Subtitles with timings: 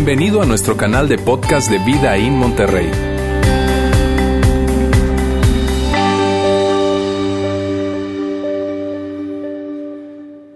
[0.00, 2.88] Bienvenido a nuestro canal de podcast de Vida en Monterrey.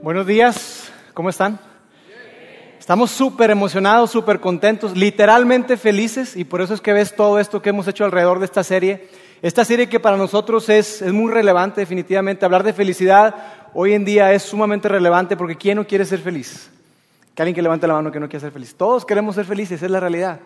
[0.00, 1.58] Buenos días, ¿cómo están?
[2.78, 7.61] Estamos súper emocionados, súper contentos, literalmente felices y por eso es que ves todo esto
[7.61, 9.09] que hemos hecho alrededor de esta serie.
[9.43, 12.45] Esta serie que para nosotros es, es muy relevante definitivamente.
[12.45, 13.34] Hablar de felicidad
[13.74, 16.70] hoy en día es sumamente relevante porque ¿quién no quiere ser feliz?
[17.34, 18.74] Que alguien que levante la mano que no quiere ser feliz.
[18.74, 20.40] Todos queremos ser felices, es la realidad.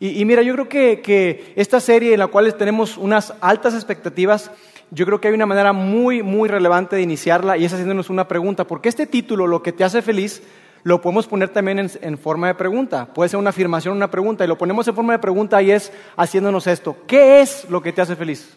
[0.00, 3.74] Y, y mira, yo creo que, que, esta serie en la cual tenemos unas altas
[3.74, 4.50] expectativas,
[4.90, 8.26] yo creo que hay una manera muy, muy relevante de iniciarla y es haciéndonos una
[8.26, 8.66] pregunta.
[8.66, 10.42] Porque este título, Lo que te hace feliz,
[10.82, 13.06] lo podemos poner también en, en forma de pregunta.
[13.06, 14.44] Puede ser una afirmación, una pregunta.
[14.44, 16.96] Y lo ponemos en forma de pregunta y es haciéndonos esto.
[17.06, 18.56] ¿Qué es lo que te hace feliz?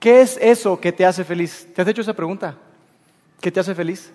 [0.00, 1.68] ¿Qué es eso que te hace feliz?
[1.74, 2.56] ¿Te has hecho esa pregunta?
[3.40, 4.10] ¿Qué te hace feliz?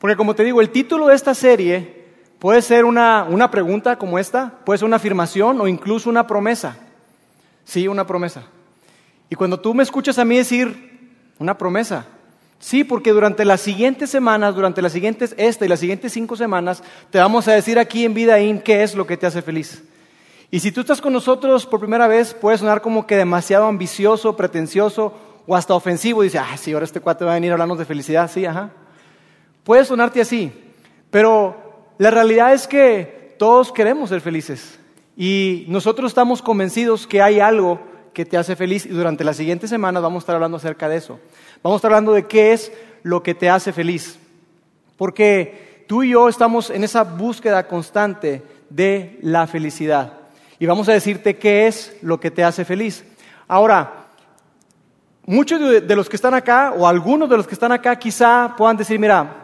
[0.00, 2.04] Porque como te digo, el título de esta serie
[2.38, 6.78] puede ser una, una pregunta como esta, puede ser una afirmación o incluso una promesa.
[7.64, 8.44] Sí, una promesa.
[9.28, 12.06] Y cuando tú me escuchas a mí decir una promesa,
[12.58, 16.82] sí, porque durante las siguientes semanas, durante las siguientes, esta y las siguientes cinco semanas,
[17.10, 19.84] te vamos a decir aquí en Vida In qué es lo que te hace feliz.
[20.50, 24.34] Y si tú estás con nosotros por primera vez, puede sonar como que demasiado ambicioso,
[24.34, 25.14] pretencioso
[25.46, 26.22] o hasta ofensivo.
[26.22, 28.28] Dice, ah, sí, ahora este cuate va a venir a hablarnos de felicidad.
[28.28, 28.70] Sí, ajá.
[29.70, 30.50] Puede sonarte así,
[31.12, 34.80] pero la realidad es que todos queremos ser felices
[35.16, 37.78] y nosotros estamos convencidos que hay algo
[38.12, 40.96] que te hace feliz y durante las siguientes semanas vamos a estar hablando acerca de
[40.96, 41.20] eso.
[41.62, 42.72] Vamos a estar hablando de qué es
[43.04, 44.18] lo que te hace feliz.
[44.96, 50.14] Porque tú y yo estamos en esa búsqueda constante de la felicidad.
[50.58, 53.04] Y vamos a decirte qué es lo que te hace feliz.
[53.46, 54.06] Ahora,
[55.26, 58.76] muchos de los que están acá, o algunos de los que están acá, quizá puedan
[58.76, 59.39] decir, mira,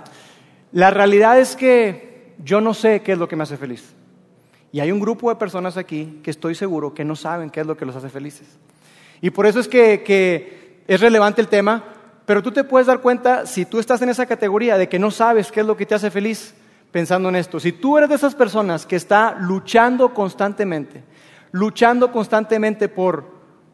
[0.77, 3.94] la realidad es que yo no sé qué es lo que me hace feliz.
[4.72, 7.66] Y hay un grupo de personas aquí que estoy seguro que no saben qué es
[7.66, 8.46] lo que los hace felices.
[9.22, 11.82] Y por eso es que, es relevante el tema,
[12.26, 15.10] pero tú te puedes dar cuenta si tú estás en esa categoría de que no
[15.10, 16.54] sabes qué es lo que te hace feliz
[16.92, 17.59] pensando en esto.
[17.59, 21.03] Si tú eres de esas personas que está luchando constantemente,
[21.53, 23.25] luchando constantemente por,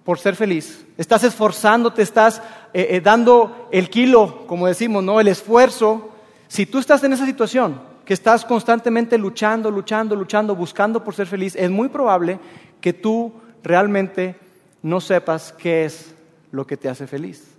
[0.04, 2.41] por ser feliz, estás esforzándote, estás
[2.72, 5.18] eh, eh, dando el kilo, como decimos, ¿no?
[5.18, 6.10] el esfuerzo
[6.52, 11.26] si tú estás en esa situación, que estás constantemente luchando, luchando, luchando, buscando por ser
[11.26, 12.38] feliz, es muy probable
[12.78, 13.32] que tú
[13.62, 14.36] realmente
[14.82, 16.14] no sepas qué es
[16.50, 17.56] lo que te hace feliz.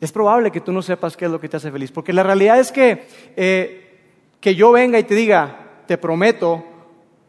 [0.00, 2.24] Es probable que tú no sepas qué es lo que te hace feliz, porque la
[2.24, 4.00] realidad es que eh,
[4.38, 6.62] que yo venga y te diga, te prometo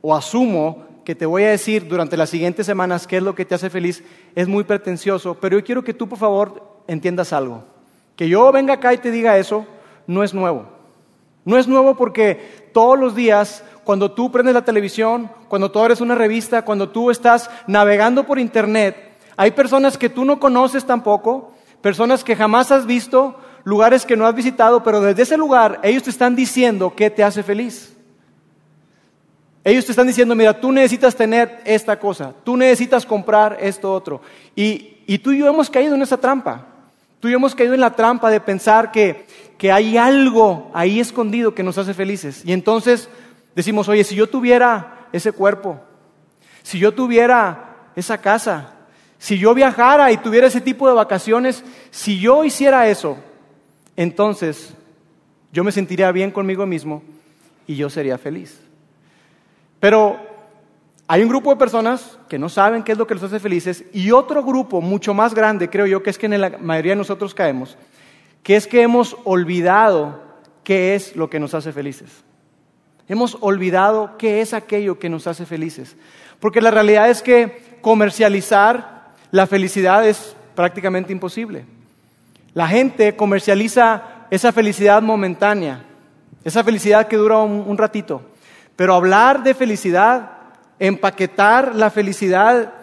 [0.01, 3.45] o asumo que te voy a decir durante las siguientes semanas qué es lo que
[3.45, 4.03] te hace feliz,
[4.35, 7.78] es muy pretencioso, pero yo quiero que tú por favor entiendas algo.
[8.19, 9.65] Que yo venga acá y te diga eso
[10.05, 10.65] no es nuevo.
[11.45, 16.01] No es nuevo porque todos los días, cuando tú prendes la televisión, cuando tú abres
[16.01, 21.53] una revista, cuando tú estás navegando por internet, hay personas que tú no conoces tampoco,
[21.79, 26.03] personas que jamás has visto, lugares que no has visitado, pero desde ese lugar ellos
[26.03, 27.95] te están diciendo qué te hace feliz.
[29.63, 34.19] Ellos te están diciendo, mira, tú necesitas tener esta cosa, tú necesitas comprar esto otro.
[34.57, 36.68] Y, y tú y yo hemos caído en esa trampa.
[37.19, 39.25] Tú y yo hemos caído en la trampa de pensar que,
[39.57, 42.43] que hay algo ahí escondido que nos hace felices.
[42.45, 43.09] Y entonces
[43.55, 45.79] decimos, oye, si yo tuviera ese cuerpo,
[46.63, 48.73] si yo tuviera esa casa,
[49.17, 53.17] si yo viajara y tuviera ese tipo de vacaciones, si yo hiciera eso,
[53.97, 54.73] entonces
[55.51, 57.03] yo me sentiría bien conmigo mismo
[57.67, 58.59] y yo sería feliz.
[59.81, 60.28] Pero
[61.11, 63.83] hay un grupo de personas que no saben qué es lo que los hace felices
[63.91, 66.97] y otro grupo mucho más grande, creo yo, que es que en la mayoría de
[66.97, 67.79] nosotros caemos,
[68.43, 70.21] que es que hemos olvidado
[70.63, 72.11] qué es lo que nos hace felices.
[73.07, 75.97] Hemos olvidado qué es aquello que nos hace felices.
[76.39, 81.65] Porque la realidad es que comercializar la felicidad es prácticamente imposible.
[82.53, 85.85] La gente comercializa esa felicidad momentánea,
[86.43, 88.21] esa felicidad que dura un, un ratito.
[88.75, 90.38] Pero hablar de felicidad
[90.79, 92.73] empaquetar la felicidad,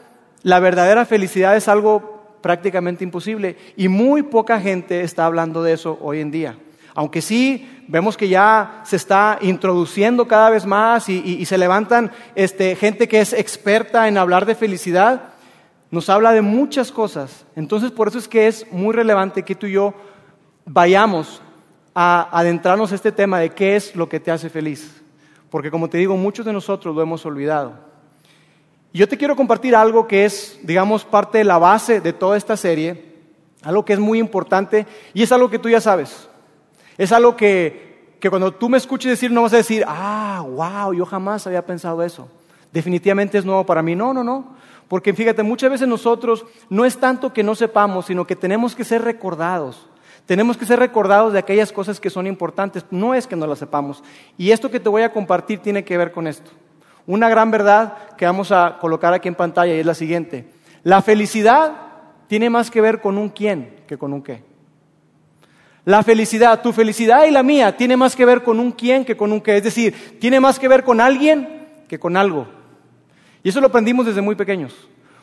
[0.43, 5.99] la verdadera felicidad es algo prácticamente imposible y muy poca gente está hablando de eso
[6.01, 6.57] hoy en día.
[6.95, 12.11] Aunque sí vemos que ya se está introduciendo cada vez más y, y, se levantan
[12.35, 15.35] este, gente que es experta en hablar de felicidad,
[15.91, 17.45] nos habla de muchas cosas.
[17.55, 19.95] Entonces por eso es que es muy relevante que tú y yo
[20.65, 21.43] vayamos
[21.95, 25.03] a adentrarnos a este tema de qué es lo que te hace feliz.
[25.51, 27.86] Porque como te digo, muchos de nosotros lo hemos olvidado.
[28.97, 32.57] Yo te quiero compartir algo que es, digamos, parte de la base de toda esta
[32.57, 33.05] serie,
[33.63, 36.31] algo que es muy importante y es algo que tú ya sabes.
[36.97, 40.95] Es algo que, que cuando tú me escuches decir no vas a decir, ah, wow,
[40.95, 42.27] yo jamás había pensado eso.
[42.73, 43.95] Definitivamente es nuevo para mí.
[43.95, 44.57] No, no, no.
[44.89, 48.85] Porque fíjate, muchas veces nosotros no es tanto que no sepamos, sino que tenemos que
[48.85, 49.91] ser recordados.
[50.25, 52.87] Tenemos que ser recordados de aquellas cosas que son importantes.
[52.91, 54.03] No es que no las sepamos.
[54.39, 56.51] Y esto que te voy a compartir tiene que ver con esto.
[57.06, 60.49] Una gran verdad que vamos a colocar aquí en pantalla y es la siguiente.
[60.82, 61.73] La felicidad
[62.26, 64.43] tiene más que ver con un quién que con un qué.
[65.85, 69.17] La felicidad, tu felicidad y la mía, tiene más que ver con un quién que
[69.17, 69.58] con un qué.
[69.58, 72.49] Es decir, tiene más que ver con alguien que con algo.
[73.44, 74.75] Y eso lo aprendimos desde muy pequeños.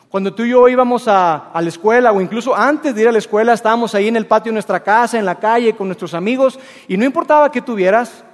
[0.08, 3.18] Cuando tú y yo íbamos a, la escuela o incluso antes de ir a la
[3.18, 6.58] escuela, estábamos ahí en el patio de nuestra casa, en la calle, con nuestros amigos,
[6.86, 8.24] y no importaba qué tuvieras,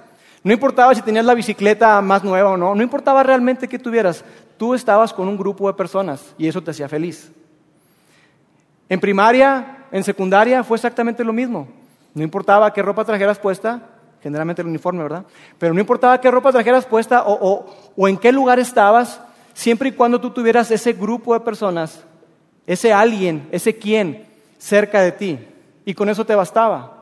[0.43, 4.23] no importaba si tenías la bicicleta más nueva o no, no importaba realmente qué tuvieras,
[4.57, 7.31] tú estabas con un grupo de personas y eso te hacía feliz.
[8.89, 11.67] En primaria, en secundaria, fue exactamente lo mismo.
[12.13, 13.81] No importaba qué ropa trajeras puesta,
[14.21, 15.25] generalmente el uniforme, ¿verdad?
[15.57, 19.21] Pero no importaba qué ropa trajeras puesta o en qué lugar estabas,
[19.53, 22.03] siempre y cuando tú tuvieras ese grupo de personas,
[22.67, 24.27] ese alguien, ese quién
[24.57, 25.39] cerca de ti.
[25.85, 27.00] Y con eso te bastaba.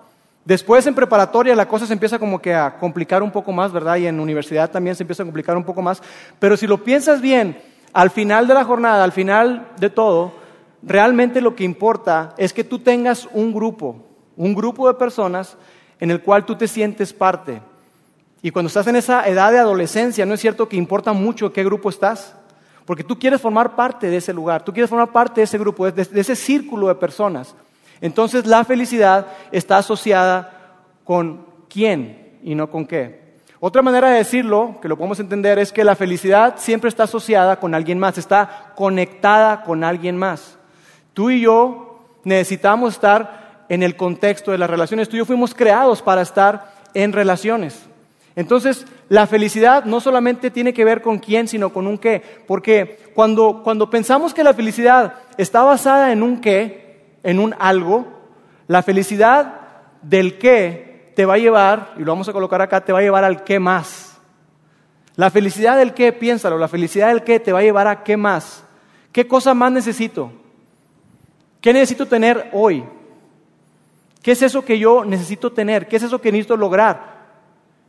[0.50, 3.98] Después en preparatoria la cosa se empieza como que a complicar un poco más, ¿verdad?
[3.98, 6.02] Y en universidad también se empieza a complicar un poco más.
[6.40, 7.62] Pero si lo piensas bien,
[7.94, 10.34] al final de la jornada, al final de todo,
[10.82, 14.04] realmente lo que importa es que tú tengas un grupo,
[14.38, 15.56] un grupo de personas
[16.00, 17.62] en el cual tú te sientes parte.
[18.42, 21.64] Y cuando estás en esa edad de adolescencia, ¿no es cierto que importa mucho qué
[21.64, 22.34] grupo estás?
[22.88, 25.92] Porque tú quieres formar parte de ese lugar, tú quieres formar parte de ese grupo,
[25.92, 27.54] de, ese círculo de personas.
[28.02, 33.20] Entonces la felicidad está asociada con quién y no con qué.
[33.62, 37.60] Otra manera de decirlo, que lo podemos entender, es que la felicidad siempre está asociada
[37.60, 40.58] con alguien más, está conectada con alguien más.
[41.14, 45.10] Tú y yo necesitamos estar en el contexto de las relaciones.
[45.10, 47.82] Tú y yo fuimos creados para estar en relaciones.
[48.36, 52.22] Entonces, la felicidad no solamente tiene que ver con quién, sino con un qué.
[52.48, 56.89] Porque cuando, cuando pensamos que la felicidad está basada en un qué,
[57.24, 58.08] en un algo,
[58.68, 59.62] la felicidad
[60.02, 63.02] del qué te va a llevar, y lo vamos a colocar acá, te va a
[63.02, 64.18] llevar al qué más.
[65.16, 68.16] La felicidad del qué, piénsalo, la felicidad del qué te va a llevar a qué
[68.16, 68.64] más.
[69.12, 70.32] ¿Qué cosa más necesito?
[71.60, 72.86] ¿Qué necesito tener hoy?
[74.22, 75.88] ¿Qué es eso que yo necesito tener?
[75.88, 77.20] ¿Qué es eso que necesito lograr?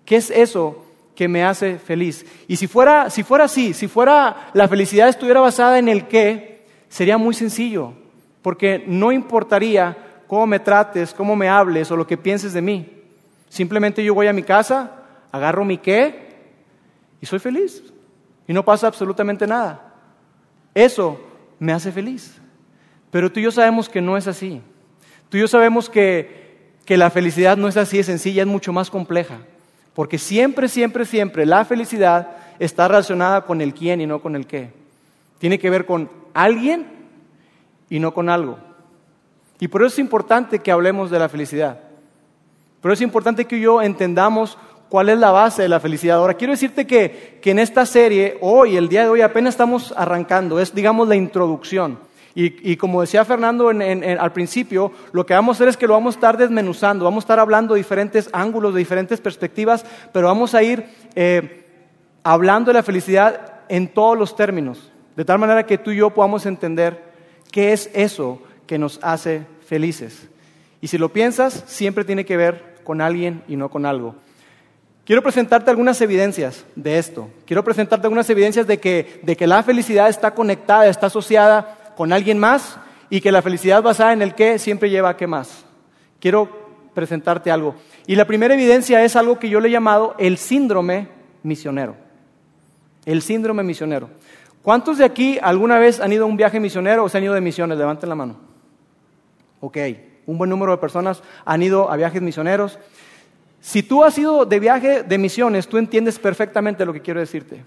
[0.04, 0.84] ¿Qué es eso
[1.14, 2.26] que me hace feliz?
[2.48, 6.66] Y si fuera, si fuera así, si fuera la felicidad estuviera basada en el qué,
[6.88, 7.94] sería muy sencillo,
[8.42, 9.96] porque no importaría
[10.26, 12.88] cómo me trates, cómo me hables o lo que pienses de mí.
[13.48, 14.92] Simplemente yo voy a mi casa,
[15.32, 16.30] agarro mi qué
[17.20, 17.82] y soy feliz.
[18.46, 19.92] Y no pasa absolutamente nada.
[20.74, 21.20] Eso
[21.58, 22.40] me hace feliz.
[23.10, 24.62] Pero tú y yo sabemos que no es así.
[25.28, 28.72] Tú y yo sabemos que, que la felicidad no es así de sencilla, es mucho
[28.72, 29.38] más compleja.
[29.94, 32.28] Porque siempre, siempre, siempre la felicidad
[32.58, 34.70] está relacionada con el quién y no con el qué.
[35.38, 36.99] Tiene que ver con alguien
[37.90, 38.58] y no con algo.
[39.58, 41.80] Y por eso es importante que hablemos de la felicidad.
[42.80, 44.56] Por eso es importante que yo entendamos
[44.88, 46.16] cuál es la base de la felicidad.
[46.16, 50.58] Ahora, quiero decirte que, en esta serie, hoy, el día de hoy, apenas estamos arrancando.
[50.58, 51.98] Es, digamos, la introducción.
[52.32, 56.14] Y, como decía Fernando al principio, lo que vamos a hacer es que lo vamos
[56.14, 60.54] a estar desmenuzando, vamos a estar hablando de diferentes ángulos, de diferentes perspectivas, pero vamos
[60.54, 61.66] a ir eh,
[62.22, 66.10] hablando de la felicidad en todos los términos, de tal manera que tú y yo
[66.10, 67.09] podamos entender
[67.50, 70.28] qué es eso que nos hace felices.
[70.80, 74.14] Y si lo piensas, siempre tiene que ver con alguien y no con algo.
[75.04, 77.28] Quiero presentarte algunas evidencias de esto.
[77.46, 82.12] Quiero presentarte algunas evidencias de que, de que la felicidad está conectada, está asociada con
[82.12, 82.78] alguien más
[83.08, 85.64] y que la felicidad basada en el qué siempre lleva a qué más.
[86.20, 86.48] Quiero
[86.94, 87.74] presentarte algo.
[88.06, 91.08] Y la primera evidencia es algo que yo le he llamado el síndrome
[91.42, 91.96] misionero.
[93.04, 94.10] El síndrome misionero.
[94.62, 97.34] ¿Cuántos de aquí alguna vez han ido a un viaje misionero o se han ido
[97.34, 97.78] de misiones?
[97.78, 98.36] Levanten la mano.
[99.60, 99.76] Ok,
[100.26, 102.78] un buen número de personas han ido a viajes misioneros.
[103.60, 107.64] Si tú has ido de viaje de misiones, tú entiendes perfectamente lo que quiero decirte.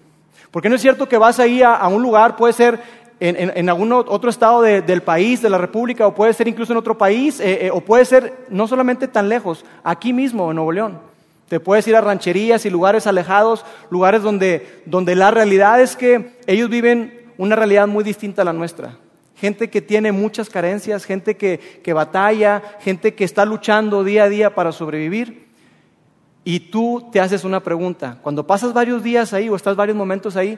[0.51, 2.79] Porque no es cierto que vas ahí a, un lugar, puede ser
[3.19, 6.97] en, algún otro estado del país, de la República, o puede ser incluso en otro
[6.97, 11.12] país, eh, eh, o puede ser no solamente tan lejos, aquí mismo en Nuevo León.
[11.53, 16.39] Te puedes ir a rancherías y lugares alejados, lugares donde, donde la realidad es que
[16.47, 18.97] ellos viven una realidad muy distinta a la nuestra.
[19.35, 24.29] Gente que tiene muchas carencias, gente que, que batalla, gente que está luchando día a
[24.29, 25.45] día para sobrevivir.
[26.43, 28.17] Y tú te haces una pregunta.
[28.23, 30.57] Cuando pasas varios días ahí o estás varios momentos ahí,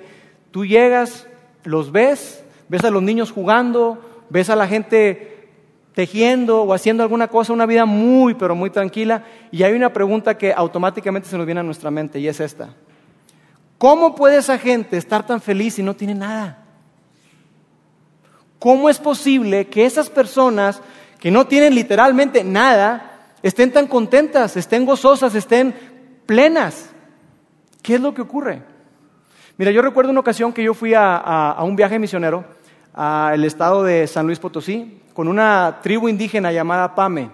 [0.50, 1.28] tú llegas,
[1.66, 4.00] los ves ves a los niños jugando,
[4.30, 5.35] ves a la gente
[5.96, 9.24] tejiendo o haciendo alguna cosa, una vida muy, pero muy tranquila.
[9.50, 12.76] Y hay una pregunta que automáticamente se nos viene a nuestra mente y es esta.
[13.78, 16.64] ¿Cómo puede esa gente estar tan feliz si no tiene nada?
[18.60, 20.82] ¿Cómo es posible que esas personas
[21.20, 25.74] que no tienen literalmente nada estén tan contentas, estén gozosas, estén
[26.26, 26.90] plenas?
[27.82, 28.64] ¿Qué es lo que ocurre?
[29.58, 32.44] Mira, yo recuerdo una ocasión que yo fui a, un viaje misionero
[32.94, 37.32] al estado de San Luis Potosí con una tribu indígena llamada Pame.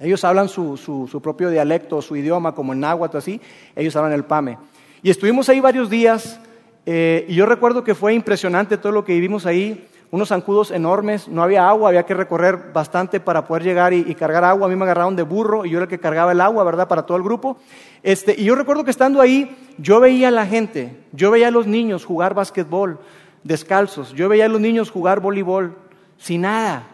[0.00, 3.40] Ellos hablan su, propio dialecto, su idioma, como en náhuatl, así.
[3.76, 4.58] Ellos hablan el Pame.
[5.00, 6.40] Y estuvimos ahí varios días
[6.86, 11.28] eh, y yo recuerdo que fue impresionante todo lo que vivimos ahí unos zancudos enormes,
[11.28, 14.66] no había agua, había que recorrer bastante para poder llegar y, cargar agua.
[14.66, 16.88] A mí me agarraron de burro y yo era el que cargaba el agua, ¿verdad?
[16.88, 17.58] Para todo el grupo.
[18.02, 21.50] Este, y yo recuerdo que estando ahí, yo veía a la gente, yo veía a
[21.52, 22.98] los niños jugar básquetbol
[23.44, 25.76] descalzos, yo veía a los niños jugar voleibol
[26.18, 26.86] sin nada.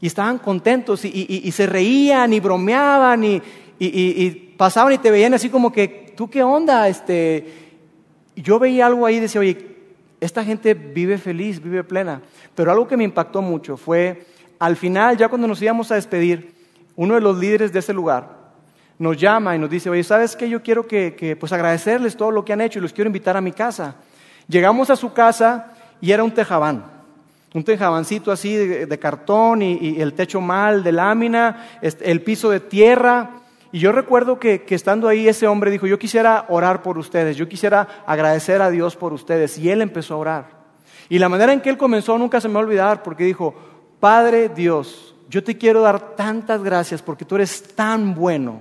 [0.00, 5.72] Y estaban contentos y, se reían y bromeaban y, pasaban y te veían así como
[5.72, 6.88] que, ¿tú qué onda?
[6.88, 7.66] Este,
[8.36, 9.76] yo veía algo ahí y decía, oye,
[10.20, 12.22] esta gente vive feliz, vive plena.
[12.54, 14.26] Pero algo que me impactó mucho fue,
[14.58, 16.54] al final, ya cuando nos íbamos a despedir,
[16.96, 18.36] uno de los líderes de ese lugar
[18.98, 20.48] nos llama y nos dice, oye, ¿sabes qué?
[20.48, 23.40] Yo quiero que, pues agradecerles todo lo que han hecho y los quiero invitar a
[23.40, 23.96] mi casa.
[24.48, 26.84] Llegamos a su casa y era un tejabán,
[27.54, 32.60] un tejabancito así de, cartón y, el techo mal de lámina, este, el piso de
[32.60, 33.40] tierra.
[33.72, 37.48] Y yo recuerdo que, estando ahí ese hombre dijo, yo quisiera orar por ustedes, yo
[37.48, 39.58] quisiera agradecer a Dios por ustedes.
[39.58, 40.56] Y él empezó a orar.
[41.08, 43.54] Y la manera en que él comenzó nunca se me va a olvidar porque dijo,
[44.00, 48.60] Padre Dios, yo te quiero dar tantas gracias porque tú eres tan bueno.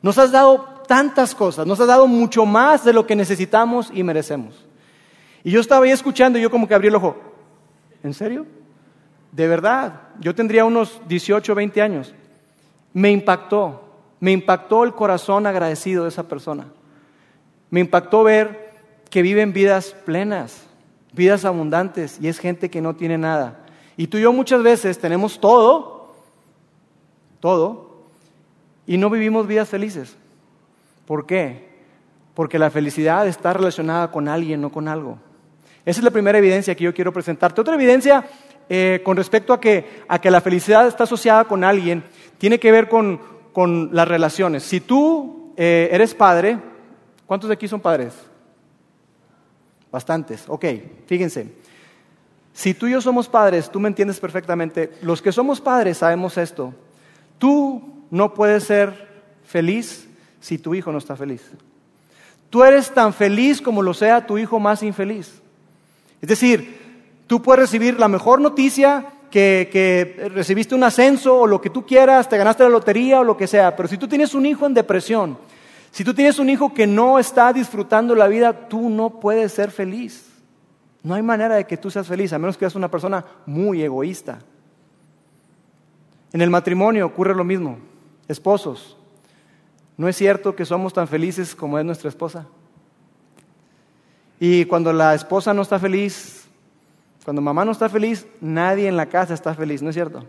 [0.00, 4.02] Nos has dado tantas cosas, nos has dado mucho más de lo que necesitamos y
[4.02, 4.66] merecemos.
[5.44, 7.31] Y yo estaba ahí escuchando y yo como que abrí el ojo.
[8.02, 8.46] ¿En serio?
[9.32, 12.14] De verdad, yo tendría unos 18, 20 años.
[12.92, 13.82] Me impactó.
[14.20, 16.66] Me impactó el corazón agradecido de esa persona.
[17.70, 18.70] Me impactó ver
[19.10, 20.62] que viven vidas plenas,
[21.12, 23.58] vidas abundantes y es gente que no tiene nada.
[23.96, 26.14] Y tú y yo muchas veces tenemos todo,
[27.40, 28.04] todo,
[28.86, 30.16] y no vivimos vidas felices.
[31.06, 31.70] ¿Por qué?
[32.34, 35.18] Porque la felicidad está relacionada con alguien, no con algo.
[35.84, 37.60] Esa es la primera evidencia que yo quiero presentarte.
[37.60, 38.24] Otra evidencia
[38.68, 42.04] eh, con respecto a que, a que la felicidad está asociada con alguien
[42.38, 43.20] tiene que ver con,
[43.52, 44.62] con las relaciones.
[44.62, 46.58] Si tú eh, eres padre,
[47.26, 48.14] ¿cuántos de aquí son padres?
[49.90, 50.64] Bastantes, ok,
[51.06, 51.52] fíjense.
[52.54, 54.92] Si tú y yo somos padres, tú me entiendes perfectamente.
[55.02, 56.72] Los que somos padres sabemos esto.
[57.38, 60.08] Tú no puedes ser feliz
[60.40, 61.42] si tu hijo no está feliz.
[62.50, 65.41] Tú eres tan feliz como lo sea tu hijo más infeliz.
[66.22, 66.78] Es decir,
[67.26, 72.28] tú puedes recibir la mejor noticia que, recibiste un ascenso o lo que tú quieras,
[72.28, 74.74] te ganaste la lotería o lo que sea, pero si tú tienes un hijo en
[74.74, 75.36] depresión,
[75.90, 79.70] si tú tienes un hijo que no está disfrutando la vida, tú no puedes ser
[79.72, 80.28] feliz.
[81.02, 83.82] No hay manera de que tú seas feliz, a menos que seas una persona muy
[83.82, 84.38] egoísta.
[86.32, 87.78] En el matrimonio ocurre lo mismo.
[88.28, 88.96] Esposos,
[89.96, 92.46] ¿no es cierto que somos tan felices como es nuestra esposa?
[94.44, 96.46] Y cuando la esposa no está feliz,
[97.24, 100.24] cuando mamá no está feliz, nadie en la casa está feliz, ¿no es cierto?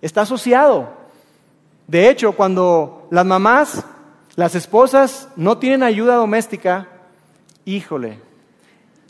[0.00, 0.92] Está asociado.
[1.86, 3.84] De hecho, cuando las mamás,
[4.34, 6.88] las esposas no tienen ayuda doméstica,
[7.64, 8.18] híjole,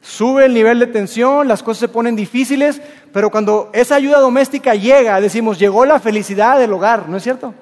[0.02, 2.83] sube el nivel de tensión, las cosas se ponen difíciles,
[3.14, 7.54] pero cuando esa ayuda doméstica llega, decimos, llegó la felicidad del hogar, ¿no es cierto?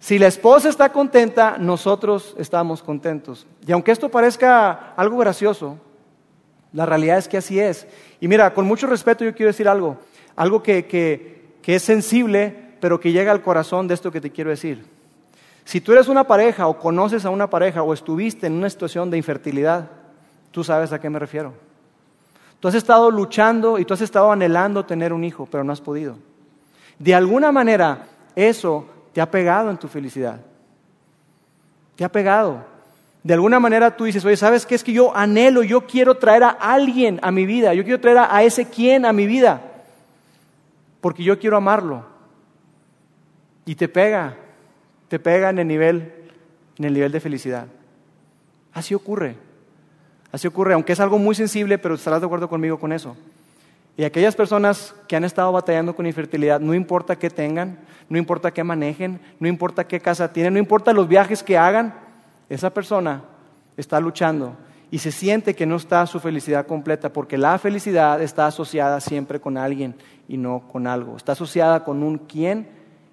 [0.00, 3.46] Si la esposa está contenta, nosotros estamos contentos.
[3.66, 5.78] Y aunque esto parezca algo gracioso,
[6.72, 7.86] la realidad es que así es.
[8.20, 9.98] Y mira, con mucho respeto yo quiero decir algo,
[10.36, 14.50] algo que, que, es sensible, pero que llega al corazón de esto que te quiero
[14.50, 14.86] decir.
[15.64, 19.10] Si tú eres una pareja o conoces a una pareja o estuviste en una situación
[19.10, 19.90] de infertilidad,
[20.50, 21.52] tú sabes a qué me refiero.
[22.60, 25.80] Tú has estado luchando y tú has estado anhelando tener un hijo, pero no has
[25.80, 26.16] podido.
[26.98, 28.86] De alguna manera, eso
[29.18, 30.38] te ha pegado en tu felicidad.
[31.96, 32.64] Te ha pegado.
[33.24, 34.76] De alguna manera tú dices, oye, ¿sabes qué?
[34.76, 38.18] Es que yo anhelo, yo quiero traer a alguien a mi vida, yo quiero traer
[38.18, 39.60] a, ese quien a mi vida,
[41.00, 42.06] porque yo quiero amarlo.
[43.64, 44.36] Y te pega,
[45.08, 46.12] te pega en el nivel,
[46.78, 47.66] en el nivel de felicidad.
[48.72, 49.34] Así ocurre,
[50.30, 53.16] así ocurre, aunque es algo muy sensible, pero estarás de acuerdo conmigo con eso.
[53.98, 58.52] Y aquellas personas que han estado batallando con infertilidad, no importa qué tengan, no importa
[58.52, 61.92] qué manejen, no importa qué casa tienen, no importa los viajes que hagan,
[62.48, 63.24] esa persona
[63.76, 64.56] está luchando
[64.92, 69.40] y se siente que no está su felicidad completa, porque la felicidad está asociada siempre
[69.40, 69.96] con alguien
[70.28, 71.16] y no con algo.
[71.16, 72.68] Está asociada con un quién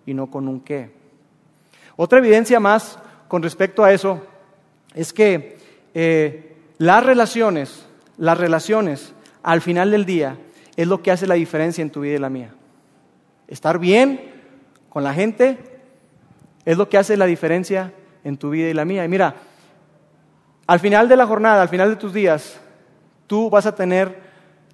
[0.06, 0.92] y no con un qué.
[1.96, 4.22] Otra evidencia más con respecto a eso
[4.94, 5.58] es que
[5.96, 7.88] eh, las relaciones,
[8.20, 10.38] las relaciones al final del día
[10.78, 12.54] es lo que hace la diferencia en tu vida y la mía.
[13.48, 14.20] Estar bien
[14.90, 15.58] con la gente
[16.66, 19.06] es lo que hace la diferencia en tu vida y la mía.
[19.06, 19.36] Y mira,
[20.68, 22.60] al final de la jornada, al final de tus días,
[23.28, 24.20] tú vas a tener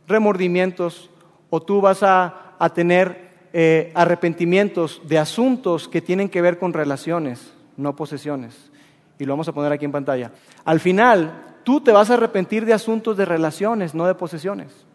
[0.08, 1.10] remordimientos
[1.50, 2.38] o tú vas a,
[2.74, 8.72] tener eh, arrepentimientos de asuntos que tienen que ver con relaciones, no posesiones.
[9.20, 10.32] Y lo vamos a poner aquí en pantalla.
[10.64, 14.86] Al final, tú te vas a arrepentir de asuntos de relaciones, no de posesiones.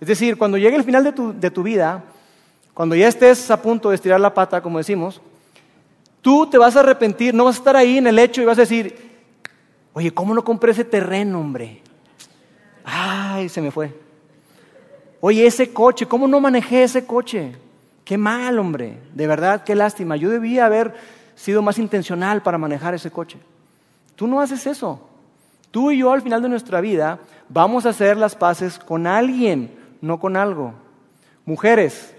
[0.00, 2.04] Es decir, cuando llegue el final de tu, de tu vida,
[2.74, 5.20] cuando ya estés a punto de estirar la pata, como decimos,
[6.20, 8.58] tú te vas a arrepentir, no vas a estar ahí en el hecho y vas
[8.58, 9.06] a decir,
[9.96, 11.80] Oye, ¿cómo no compré ese terreno, hombre?
[12.84, 13.98] Ay, se me fue.
[15.22, 17.56] Oye, ese coche, ¿cómo no manejé ese coche?
[18.04, 18.98] Qué mal, hombre.
[19.14, 20.16] De verdad, qué lástima.
[20.16, 20.92] Yo debía haber
[21.34, 23.38] sido más intencional para manejar ese coche.
[24.16, 25.00] Tú no haces eso.
[25.70, 29.74] Tú y yo al final de nuestra vida vamos a hacer las paces con alguien,
[30.06, 30.72] no con algo.
[31.44, 32.14] Mujeres,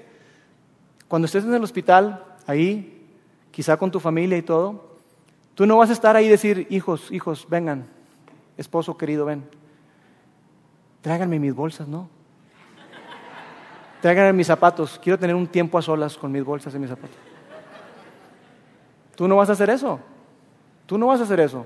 [1.07, 3.07] cuando estés en el hospital, ahí,
[3.51, 4.87] quizá con tu familia y todo,
[5.57, 7.87] Tú no vas a estar ahí y decir, hijos, hijos, vengan,
[8.57, 9.43] esposo querido, ven.
[11.01, 12.07] Tráiganme mis bolsas, ¿no?
[13.99, 14.99] Tráiganme mis zapatos.
[15.01, 17.17] Quiero tener un tiempo a solas con mis bolsas y mis zapatos.
[19.15, 19.99] Tú no vas a hacer eso.
[20.85, 21.65] Tú no vas a hacer eso.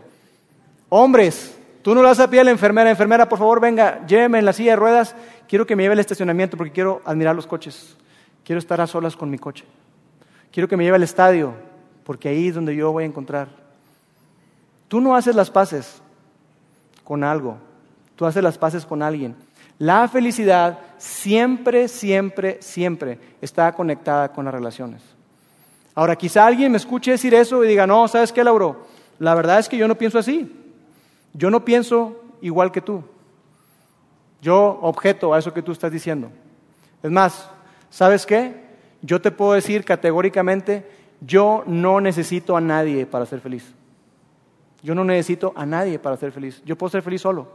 [0.87, 4.39] Hombres, tú no le vas a pedir a la enfermera, enfermera, por favor, venga, lléveme
[4.39, 5.17] en la silla de ruedas.
[5.51, 7.97] Quiero que me lleve al estacionamiento porque quiero admirar los coches.
[8.45, 9.65] Quiero estar a solas con mi coche.
[10.49, 11.53] Quiero que me lleve al estadio
[12.05, 13.49] porque ahí es donde yo voy a encontrar
[14.87, 16.01] Tú no haces las paces
[17.03, 17.57] con algo,
[18.15, 19.35] tú haces las paces con alguien.
[19.77, 25.01] La felicidad siempre, siempre, siempre está conectada con las relaciones.
[25.95, 28.87] Ahora, quizá alguien me escuche decir eso y diga, no, ¿sabes qué, Lauro?
[29.19, 30.49] La verdad es que yo no pienso así.
[31.33, 33.03] Yo no pienso igual que tú.
[34.41, 36.31] Yo objeto a eso que tú estás diciendo.
[37.03, 37.49] Es más,
[37.89, 38.61] ¿sabes qué?
[39.01, 40.89] Yo te puedo decir categóricamente,
[41.21, 43.73] yo no necesito a nadie para ser feliz.
[44.83, 46.61] Yo no necesito a nadie para ser feliz.
[46.65, 47.47] Yo puedo ser feliz solo.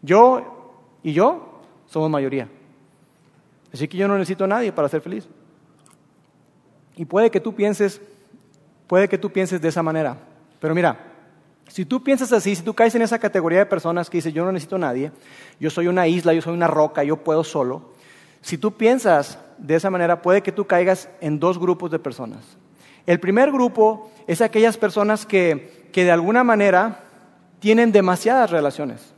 [0.00, 2.48] Yo y yo somos mayoría.
[3.72, 5.28] Así que yo no necesito a nadie para ser feliz.
[6.96, 8.00] Y puede que tú pienses,
[8.86, 10.16] puede que tú pienses de esa manera.
[10.60, 11.07] Pero mira,
[11.68, 14.44] si tú piensas así, si tú caes en esa categoría de personas que dicen yo
[14.44, 15.12] no necesito a nadie,
[15.60, 17.92] yo soy una isla, yo soy una roca, yo puedo solo.
[18.40, 22.40] Si tú piensas de esa manera, puede que tú caigas en dos grupos de personas.
[23.06, 27.00] El primer grupo es aquellas personas que que de alguna manera
[27.60, 29.14] tienen demasiadas relaciones.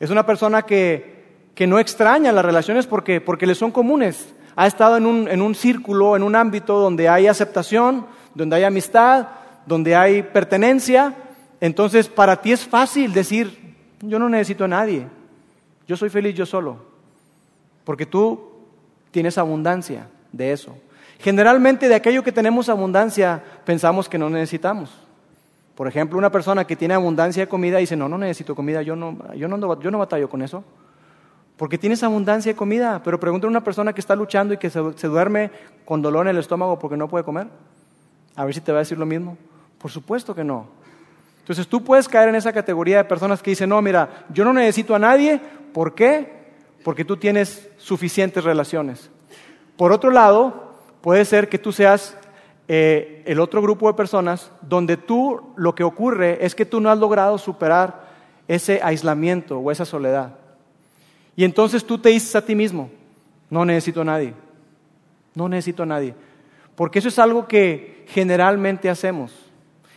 [0.00, 4.34] Es una persona que, que no extraña las relaciones porque, porque le son comunes.
[4.56, 8.64] Ha estado en un, en un círculo, en un ámbito donde hay aceptación, donde hay
[8.64, 9.28] amistad,
[9.66, 11.14] donde hay pertenencia.
[11.64, 15.06] Entonces, para ti es fácil decir, yo no necesito a nadie.
[15.88, 16.76] Yo soy feliz yo solo.
[17.84, 18.50] Porque tú
[19.10, 20.76] tienes abundancia de eso.
[21.20, 24.90] Generalmente de aquello que tenemos abundancia pensamos que no necesitamos.
[25.74, 28.94] Por ejemplo, una persona que tiene abundancia de comida dice, no, no necesito comida, yo
[28.94, 30.62] no, yo no, yo no batallo con eso.
[31.56, 34.68] Porque tienes abundancia de comida, pero pregúntale a una persona que está luchando y que
[34.68, 35.50] se, duerme
[35.86, 37.46] con dolor en el estómago porque no puede comer.
[38.36, 39.38] A ver si te va a decir lo mismo.
[39.78, 40.83] Por supuesto que no.
[41.44, 44.54] Entonces tú puedes caer en esa categoría de personas que dicen, no, mira, yo no
[44.54, 45.38] necesito a nadie.
[45.74, 46.32] ¿Por qué?
[46.82, 49.10] Porque tú tienes suficientes relaciones.
[49.76, 52.16] Por otro lado, puede ser que tú seas
[52.66, 56.88] eh, el otro grupo de personas donde tú lo que ocurre es que tú no
[56.88, 58.08] has logrado superar
[58.48, 60.38] ese aislamiento o esa soledad.
[61.36, 62.88] Y entonces tú te dices a ti mismo,
[63.50, 64.32] no necesito a nadie,
[65.34, 66.14] no necesito a nadie.
[66.74, 69.43] Porque eso es algo que generalmente hacemos.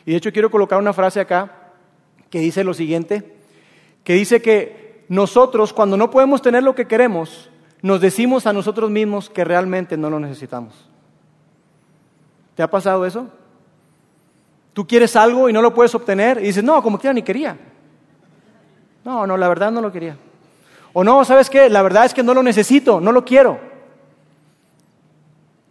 [0.07, 1.51] Y de hecho quiero colocar una frase acá
[2.29, 3.35] que dice lo siguiente,
[4.05, 7.49] que dice que nosotros cuando no podemos tener lo que queremos,
[7.81, 10.89] nos decimos a nosotros mismos que realmente no lo necesitamos.
[12.55, 13.27] ¿Te ha pasado eso?
[14.71, 17.57] Tú quieres algo y no lo puedes obtener y dices, no, como quiera ni quería.
[19.03, 20.15] No, no, la verdad no lo quería.
[20.93, 21.69] O no, ¿sabes qué?
[21.69, 23.59] La verdad es que no lo necesito, no lo quiero.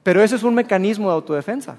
[0.03, 1.79] Pero ese es un mecanismo de autodefensa.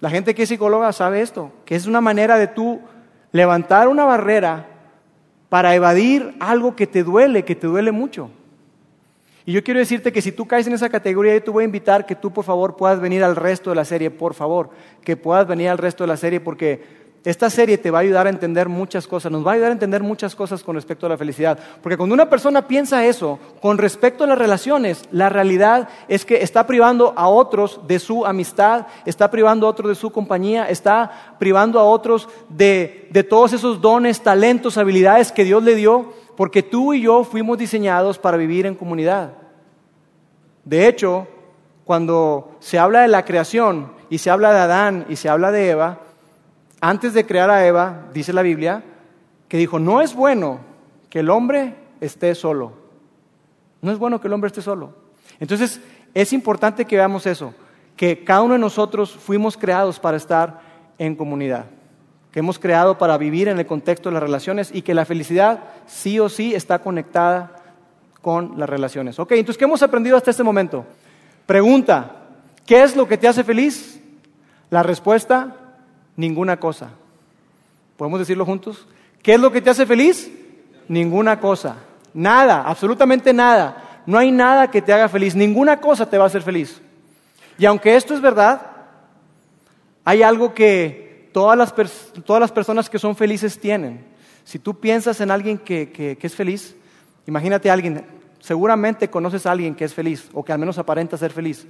[0.00, 2.80] La gente que es psicóloga sabe esto, que es una manera de tú
[3.32, 4.66] levantar una barrera
[5.48, 8.30] para evadir algo que te duele, que te duele mucho.
[9.44, 11.64] Y yo quiero decirte que si tú caes en esa categoría, yo te voy a
[11.64, 14.70] invitar que tú por favor puedas venir al resto de la serie, por favor,
[15.02, 18.26] que puedas venir al resto de la serie porque esta serie te va a ayudar
[18.26, 21.10] a entender muchas cosas, nos va a ayudar a entender muchas cosas con respecto a
[21.10, 21.58] la felicidad.
[21.82, 26.42] Porque cuando una persona piensa eso con respecto a las relaciones, la realidad es que
[26.42, 31.34] está privando a otros de su amistad, está privando a otros de su compañía, está
[31.38, 36.94] privando a otros de, todos esos dones, talentos, habilidades que Dios le dio, porque tú
[36.94, 39.34] y yo fuimos diseñados para vivir en comunidad.
[40.64, 41.28] De hecho,
[41.84, 45.68] cuando se habla de la creación y se habla de Adán y se habla de
[45.68, 45.98] Eva,
[46.80, 48.82] antes de crear a Eva, dice la Biblia,
[49.48, 50.60] que dijo, no es bueno
[51.10, 52.72] que el hombre esté solo.
[53.80, 54.94] No es bueno que el hombre esté solo.
[55.40, 55.80] Entonces,
[56.14, 57.54] es importante que veamos eso,
[57.96, 60.60] que cada uno de nosotros fuimos creados para estar
[60.98, 61.66] en comunidad,
[62.32, 65.60] que hemos creado para vivir en el contexto de las relaciones y que la felicidad
[65.86, 67.56] sí o sí está conectada
[68.20, 69.18] con las relaciones.
[69.18, 70.84] Ok, entonces, ¿qué hemos aprendido hasta este momento?
[71.46, 72.16] Pregunta,
[72.66, 74.00] ¿qué es lo que te hace feliz?
[74.70, 75.56] La respuesta,
[76.18, 76.90] ninguna cosa.
[77.96, 78.86] ¿Podemos decirlo juntos?
[79.22, 80.30] ¿Qué es lo que te hace feliz?
[80.88, 81.76] Ninguna cosa.
[82.12, 84.02] Nada, absolutamente nada.
[84.04, 85.34] No hay nada que te haga feliz.
[85.34, 86.82] Ninguna cosa te va a hacer feliz.
[87.56, 88.62] Y aunque esto es verdad,
[90.04, 91.72] hay algo que todas las,
[92.24, 94.04] todas las personas que son felices tienen.
[94.44, 96.74] Si tú piensas en alguien que, que es feliz,
[97.26, 98.04] imagínate a alguien,
[98.40, 101.66] seguramente conoces a alguien que es feliz o que al menos aparenta ser feliz.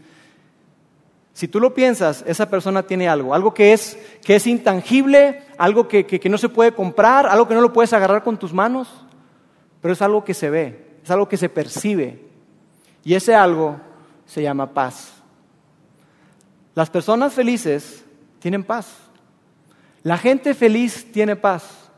[1.38, 5.87] Si tú lo piensas, esa persona tiene algo, algo que es, que es intangible, algo
[5.87, 8.88] que, que, no se puede comprar, algo que no lo puedes agarrar con tus manos,
[9.81, 12.24] pero es algo que se ve, es algo que se percibe.
[13.05, 13.77] Y ese algo
[14.27, 15.12] se llama paz.
[16.74, 18.05] Las personas felices
[18.40, 18.96] tienen paz.
[20.03, 21.88] La gente feliz tiene paz.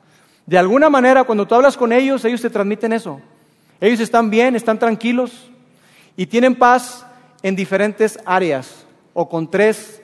[0.45, 3.23] De alguna manera, cuando tú hablas con ellos, ellos te transmiten eso.
[3.81, 5.51] Ellos están bien, están tranquilos
[6.15, 7.07] y tienen paz
[7.43, 10.03] en diferentes áreas o con tres,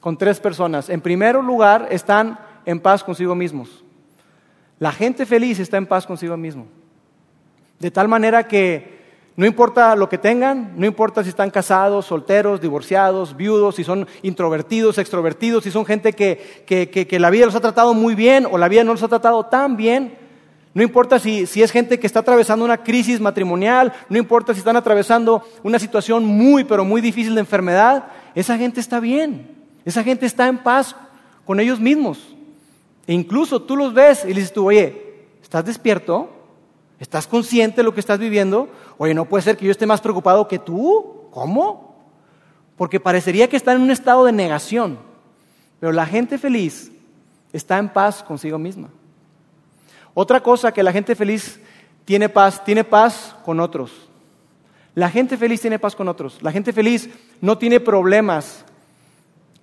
[0.00, 0.88] con tres personas.
[0.88, 3.84] En primer lugar, están en paz consigo mismos.
[4.78, 6.66] La gente feliz está en paz consigo mismo.
[7.78, 8.96] De tal manera que
[9.36, 14.06] no importa lo que tengan, no importa si están casados, solteros, divorciados, viudos, si son
[14.22, 18.46] introvertidos, extrovertidos, si son gente que, que, que, la vida los ha tratado muy bien
[18.50, 20.16] o la vida no los ha tratado tan bien,
[20.72, 24.60] no importa si, si, es gente que está atravesando una crisis matrimonial, no importa si
[24.60, 28.04] están atravesando una situación muy, pero muy difícil de enfermedad,
[28.36, 29.50] esa gente está bien,
[29.86, 30.94] esa gente está en paz
[31.46, 32.36] con ellos mismos.
[33.06, 36.30] E incluso tú los ves y le dices tú, oye, ¿estás despierto?
[37.00, 38.68] ¿Estás consciente de lo que estás viviendo?
[38.98, 41.28] Oye, no puede ser que yo esté más preocupado que tú.
[41.30, 41.96] ¿Cómo?
[42.76, 44.98] Porque parecería que están en un estado de negación.
[45.80, 46.92] Pero la gente feliz
[47.54, 48.90] está en paz consigo misma.
[50.12, 51.58] Otra cosa que la gente feliz
[52.04, 53.92] tiene paz, tiene paz con otros.
[54.96, 56.42] La gente feliz tiene paz con otros.
[56.42, 57.10] La gente feliz
[57.42, 58.64] no tiene problemas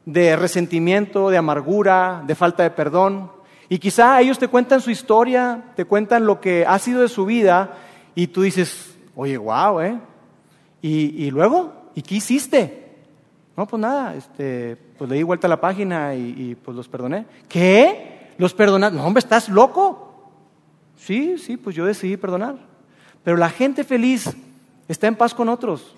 [0.05, 3.31] de resentimiento, de amargura, de falta de perdón.
[3.67, 7.25] Y quizá ellos te cuentan su historia, te cuentan lo que ha sido de su
[7.25, 7.79] vida
[8.13, 9.99] y tú dices, oye, wow, ¿eh?
[10.83, 11.73] ¿Y, luego?
[11.95, 12.93] ¿Y qué hiciste?
[13.57, 16.87] No, pues nada, este, pues le di vuelta a la página y, y pues los
[16.87, 17.25] perdoné.
[17.49, 18.29] ¿Qué?
[18.37, 18.93] ¿Los perdonas?
[18.93, 20.29] No, hombre, ¿estás loco?
[20.95, 22.55] Sí, sí, pues yo decidí perdonar.
[23.23, 24.29] Pero la gente feliz
[24.87, 25.95] está en paz con otros.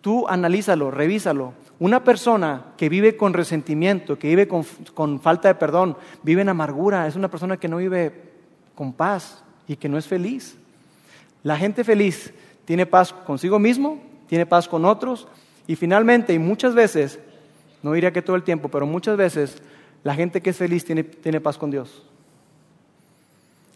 [0.00, 1.54] Tú analízalo, revísalo.
[1.78, 7.06] Una persona que vive con resentimiento, que vive con, falta de perdón, vive en amargura,
[7.06, 8.12] es una persona que no vive
[8.74, 10.56] con paz y que no es feliz.
[11.42, 12.32] La gente feliz
[12.64, 15.26] tiene paz consigo mismo, tiene paz con otros
[15.66, 17.18] y finalmente, y muchas veces,
[17.82, 19.62] no diría que todo el tiempo, pero muchas veces,
[20.02, 22.02] la gente que es feliz tiene, tiene paz con Dios.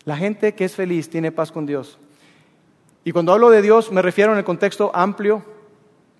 [0.04, 1.98] La gente que es feliz tiene paz con Dios.
[3.08, 5.42] Y cuando hablo de Dios me refiero en el contexto amplio,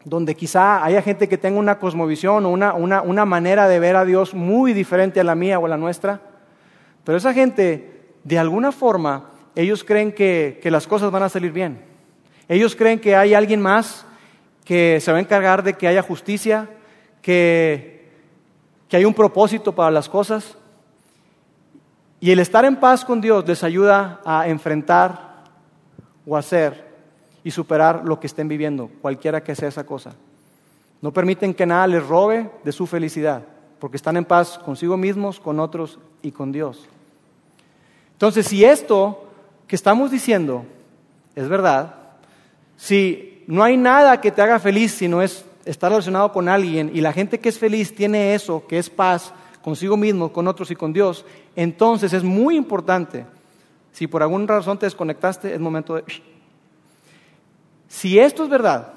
[0.04, 4.06] donde quizá haya gente que tenga una cosmovisión o una, una, manera de ver a
[4.06, 6.18] Dios muy diferente a la mía o a la nuestra.
[7.04, 11.52] Pero esa gente, de alguna forma, ellos creen que, que las cosas van a salir
[11.52, 11.84] bien.
[12.48, 14.06] Ellos creen que hay alguien más
[14.64, 16.70] que se va a encargar de que haya justicia,
[17.20, 18.08] que,
[18.88, 20.56] que hay un propósito para las cosas.
[22.18, 25.27] Y el estar en paz con Dios les ayuda a enfrentar
[26.28, 26.86] o hacer
[27.42, 30.12] y superar lo que estén viviendo, cualquiera que sea esa cosa.
[31.00, 33.42] No permiten que nada les robe de su felicidad,
[33.78, 36.86] porque están en paz consigo mismos, con otros y con Dios.
[38.12, 39.28] Entonces, si esto
[39.66, 40.64] que estamos diciendo
[41.34, 41.94] es verdad,
[42.76, 46.90] si no hay nada que te haga feliz si no es estar relacionado con alguien
[46.92, 50.70] y la gente que es feliz tiene eso, que es paz consigo mismo, con otros
[50.70, 53.24] y con Dios, entonces es muy importante
[53.92, 56.04] si por alguna razón te desconectaste, es momento de...
[57.88, 58.92] Si esto es verdad,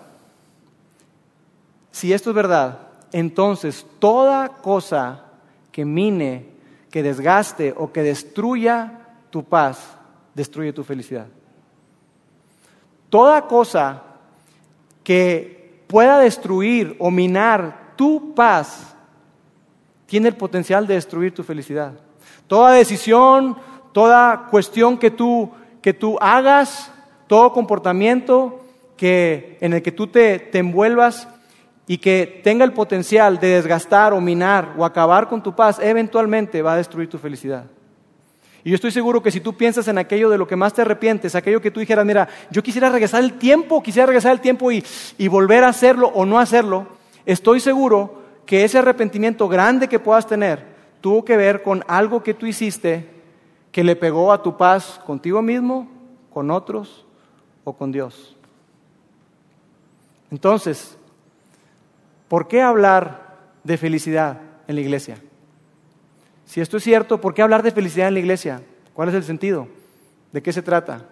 [1.91, 2.79] si esto es verdad,
[3.11, 5.25] entonces toda cosa
[5.71, 6.45] que mine,
[6.89, 8.99] que desgaste o que destruya
[9.29, 9.97] tu paz,
[10.33, 11.27] destruye tu felicidad.
[13.09, 14.03] Toda cosa
[15.03, 18.95] que pueda destruir o minar tu paz
[20.05, 21.93] tiene el potencial de destruir tu felicidad.
[22.47, 23.55] Toda decisión,
[23.91, 25.51] toda cuestión que tú,
[25.81, 26.91] que tú hagas,
[27.27, 28.59] todo comportamiento
[28.97, 31.27] que, en el que tú te, te envuelvas
[31.87, 36.61] y que tenga el potencial de desgastar o minar o acabar con tu paz, eventualmente
[36.61, 37.65] va a destruir tu felicidad.
[38.63, 40.83] Y yo estoy seguro que si tú piensas en aquello de lo que más te
[40.83, 44.71] arrepientes, aquello que tú dijeras, mira, yo quisiera regresar el tiempo, quisiera regresar el tiempo
[44.71, 44.83] y,
[45.17, 46.87] y volver a hacerlo o no hacerlo,
[47.25, 50.63] estoy seguro que ese arrepentimiento grande que puedas tener
[51.01, 53.20] tuvo que ver con algo que tú hiciste
[53.71, 55.87] que le pegó a tu paz contigo mismo,
[56.33, 57.05] con otros
[57.63, 58.35] o con Dios.
[60.29, 60.97] Entonces,
[62.27, 65.17] ¿por qué hablar de felicidad en la iglesia?
[66.45, 68.61] Si esto es cierto, ¿por qué hablar de felicidad en la iglesia?
[68.93, 69.67] ¿Cuál es el sentido?
[70.31, 71.05] ¿De qué se trata?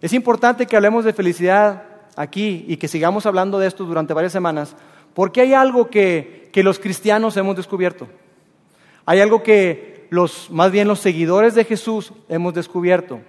[0.00, 1.84] Es importante que hablemos de felicidad
[2.16, 4.76] aquí y que sigamos hablando de esto durante varias semanas,
[5.14, 8.08] porque hay algo que, que los cristianos hemos descubierto.
[9.06, 13.20] Hay algo que los, más bien los seguidores de Jesús hemos descubierto.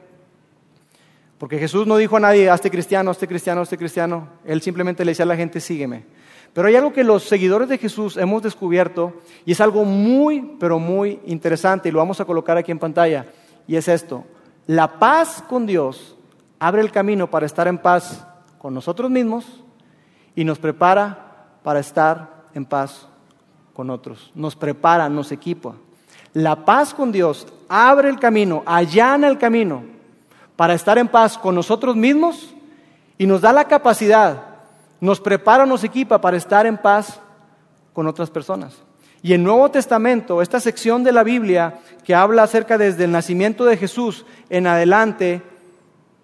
[1.37, 4.27] Porque Jesús no dijo a nadie, hazte cristiano, hazte cristiano, hazte cristiano.
[4.45, 6.05] Él simplemente le decía a la gente, sígueme.
[6.53, 9.13] Pero hay algo que los seguidores de Jesús hemos descubierto
[9.45, 13.27] y es algo muy, pero muy interesante y lo vamos a colocar aquí en pantalla.
[13.67, 14.25] Y es esto.
[14.65, 16.15] La paz con Dios
[16.57, 18.25] abre el camino para estar en paz
[18.57, 19.63] con nosotros mismos
[20.35, 23.07] y nos prepara para estar en paz
[23.73, 24.31] con otros.
[24.33, 25.75] Nos prepara, nos equipa.
[26.37, 29.83] La paz con Dios abre el camino, allana el camino
[30.55, 32.53] para estar en paz con nosotros mismos
[33.17, 34.43] y nos da la capacidad
[34.99, 37.19] nos prepara, nos equipa para estar en paz
[37.91, 38.75] con otras personas.
[39.23, 43.65] Y el Nuevo Testamento, esta sección de la Biblia que habla acerca desde el nacimiento
[43.65, 45.41] de Jesús en adelante,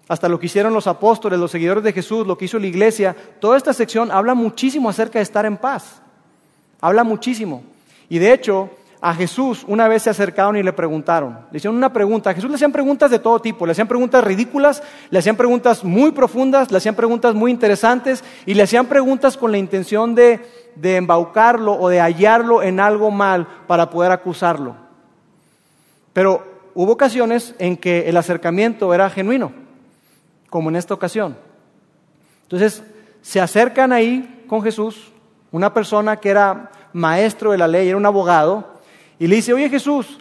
[0.06, 3.16] hasta lo que hicieron los apóstoles, los seguidores de Jesús, lo que hizo la iglesia,
[3.40, 6.00] toda esta sección habla muchísimo acerca de estar en paz.
[6.80, 7.64] Habla muchísimo.
[8.08, 8.70] Y de hecho,
[9.04, 12.48] a Jesús una vez se acercaron y le preguntaron, le hicieron una pregunta, a Jesús
[12.48, 16.70] le hacían preguntas de todo tipo, le hacían preguntas ridículas, le hacían preguntas muy profundas,
[16.70, 20.40] le hacían preguntas muy interesantes y le hacían preguntas con la intención de,
[20.76, 24.74] de embaucarlo o de hallarlo en algo mal para poder acusarlo.
[26.14, 29.52] Pero hubo ocasiones en que el acercamiento era genuino,
[30.48, 31.36] como en esta ocasión.
[32.44, 32.82] Entonces,
[33.20, 35.12] se acercan ahí con Jesús,
[35.52, 38.72] una persona que era maestro de la ley, era un abogado,
[39.18, 40.18] y le dice, oye Jesús,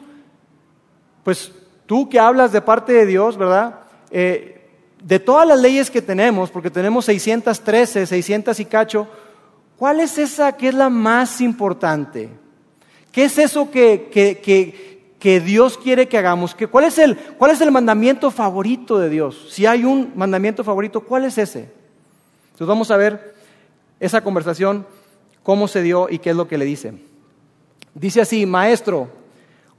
[1.23, 1.51] pues
[1.85, 3.79] tú que hablas de parte de Dios, ¿verdad?
[4.11, 4.61] Eh,
[5.03, 9.07] de todas las leyes que tenemos, porque tenemos 613, 600 y cacho,
[9.77, 12.29] ¿cuál es esa que es la más importante?
[13.11, 14.39] ¿Qué es eso que, que,
[15.19, 16.55] que, Dios quiere que hagamos?
[16.71, 19.47] ¿Cuál es, el, ¿Cuál es el mandamiento favorito de Dios?
[19.51, 21.69] Si hay un mandamiento favorito, ¿cuál es ese?
[22.45, 23.35] Entonces vamos a ver
[23.99, 24.85] esa conversación,
[25.43, 26.93] cómo se dio y qué es lo que le dice.
[27.95, 29.09] Dice así, maestro,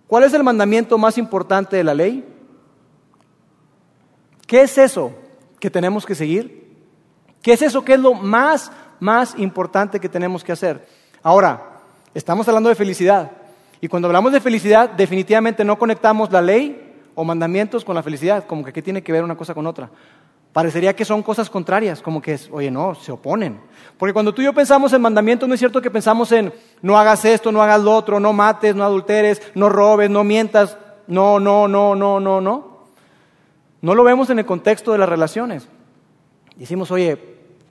[0.06, 2.24] ¿cuál es el mandamiento más importante de la ley?
[4.46, 5.12] ¿Qué es eso
[5.58, 6.76] que tenemos que seguir?
[7.42, 10.86] ¿Qué es eso que es lo más, más importante que tenemos que hacer?
[11.22, 11.80] Ahora,
[12.14, 13.30] estamos hablando de felicidad.
[13.80, 16.80] Y cuando hablamos de felicidad, definitivamente no conectamos la ley
[17.14, 19.90] o mandamientos con la felicidad, como que qué tiene que ver una cosa con otra.
[20.54, 23.60] Parecería que son cosas contrarias, como que, oye, no, se oponen.
[23.98, 26.96] Porque cuando tú y yo pensamos en mandamientos, no es cierto que pensamos en no
[26.96, 30.78] hagas esto, no hagas lo otro, no mates, no adulteres, no robes, no mientas.
[31.08, 32.84] No, no, no, no, no, no.
[33.82, 35.66] No lo vemos en el contexto de las relaciones.
[36.54, 37.18] Decimos, oye,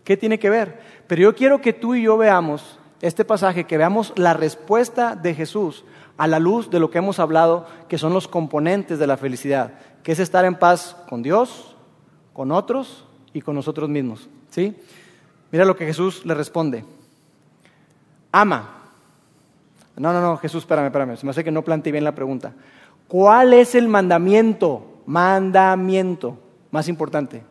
[0.03, 0.81] ¿qué tiene que ver?
[1.07, 5.33] Pero yo quiero que tú y yo veamos este pasaje, que veamos la respuesta de
[5.33, 5.85] Jesús
[6.17, 9.75] a la luz de lo que hemos hablado, que son los componentes de la felicidad,
[10.03, 11.72] que es estar en paz con Dios,
[12.33, 14.27] con otros y con nosotros mismos.
[14.49, 14.75] ¿Sí?
[15.51, 16.83] Mira lo que Jesús le responde.
[18.31, 18.69] Ama.
[19.95, 21.15] No, no, no, Jesús, espérame, espérame.
[21.15, 22.53] Se me hace que no planteé bien la pregunta.
[23.07, 25.01] ¿Cuál es el mandamiento?
[25.05, 26.39] Mandamiento
[26.71, 27.43] más importante.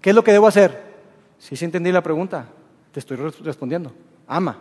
[0.00, 0.94] ¿Qué es lo que debo hacer?
[1.38, 2.46] Si ¿Sí, entendí la pregunta,
[2.92, 3.92] te estoy respondiendo.
[4.26, 4.56] Ama.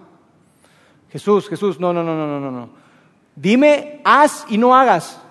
[1.09, 2.69] Jesús, Jesús, no, no, no, no, no, no.
[3.35, 5.21] Dime, haz y no hagas.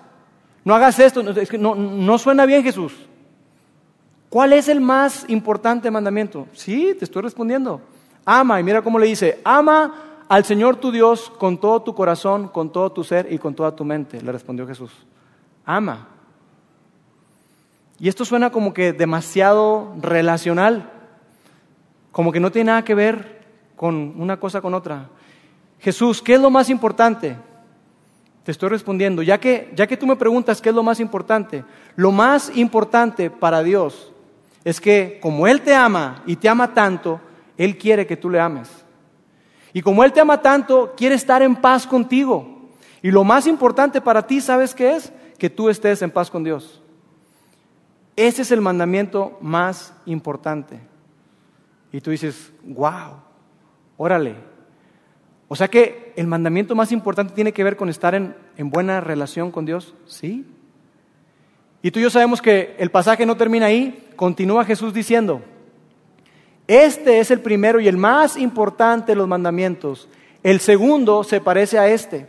[0.63, 1.21] No hagas esto.
[1.39, 2.93] Es que no, no suena bien, Jesús.
[4.35, 6.45] ¿Cuál es el más importante mandamiento?
[6.51, 7.79] Sí, te estoy respondiendo.
[8.25, 12.49] Ama, y mira cómo le dice, ama al Señor tu Dios con todo tu corazón,
[12.49, 14.91] con todo tu ser y con toda tu mente, le respondió Jesús.
[15.65, 16.09] Ama.
[17.97, 20.91] Y esto suena como que demasiado relacional,
[22.11, 23.45] como que no tiene nada que ver
[23.77, 25.07] con una cosa con otra.
[25.79, 27.37] Jesús, ¿qué es lo más importante?
[28.43, 29.23] te estoy respondiendo.
[29.23, 31.63] Ya que, ya que tú me preguntas qué es lo más importante,
[31.95, 34.11] lo más importante para Dios
[34.65, 37.21] es que como Él te ama y te ama tanto,
[37.55, 38.67] Él quiere que tú le ames.
[39.71, 42.71] Y como Él te ama tanto, quiere estar en paz contigo.
[43.03, 45.13] Y lo más importante para ti, ¿sabes qué es?
[45.37, 46.81] Que tú estés en paz con Dios.
[48.15, 50.79] Ese es el mandamiento más importante.
[51.91, 53.17] Y tú dices, wow,
[53.97, 54.35] órale.
[55.47, 58.99] O sea que el mandamiento más importante tiene que ver con estar en, en buena
[58.99, 59.93] relación con Dios.
[60.07, 60.43] Sí.
[61.85, 64.09] Y tú y yo sabemos que el pasaje no termina ahí.
[64.15, 65.43] Continúa Jesús diciendo,
[66.65, 70.09] este es el primero y el más importante de los mandamientos.
[70.41, 72.27] El segundo se parece a este.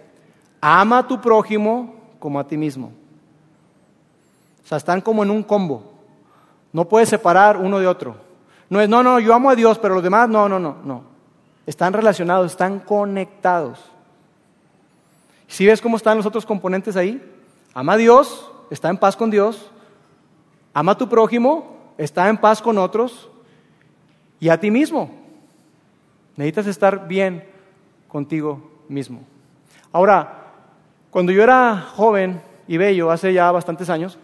[0.61, 2.93] Ama a tu prójimo como a ti mismo.
[4.63, 5.91] O sea, están como en un combo.
[6.71, 8.15] No puedes separar uno de otro.
[8.69, 11.03] No es, no, no, yo amo a Dios, pero los demás, no, no, no, no.
[11.65, 13.81] Están relacionados, están conectados.
[15.49, 17.23] Si ves cómo están los otros componentes ahí?
[17.73, 19.71] Ama a Dios, está en paz con Dios.
[20.75, 23.29] Ama a tu prójimo, está en paz con otros.
[24.41, 25.11] Y a ti mismo.
[26.37, 27.45] Necesitas estar bien
[28.09, 29.23] contigo mismo.
[29.93, 30.45] Ahora,
[31.11, 34.19] cuando yo era joven y bello, hace ya bastantes años,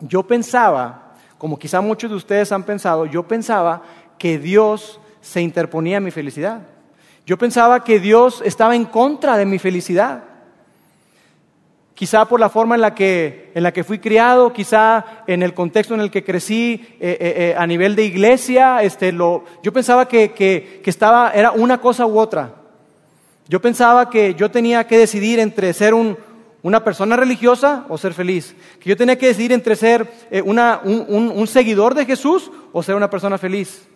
[0.00, 3.82] yo pensaba, como quizá muchos de ustedes han pensado, yo pensaba
[4.18, 6.62] que Dios se interponía en mi felicidad.
[7.26, 10.22] Yo pensaba que Dios estaba en contra de mi felicidad.
[11.94, 15.54] Quizá por la forma en la que, en la que fui criado, quizá en el
[15.54, 19.72] contexto en el que crecí eh, eh, eh, a nivel de iglesia, este, lo, yo
[19.72, 22.52] pensaba que, que, estaba, era una cosa u otra.
[23.48, 26.18] Yo pensaba que yo tenía que decidir entre ser un,
[26.62, 28.56] una persona religiosa o ser feliz.
[28.80, 30.10] Que yo tenía que decidir entre ser
[30.44, 33.86] una, un, un, seguidor de Jesús o ser una persona feliz.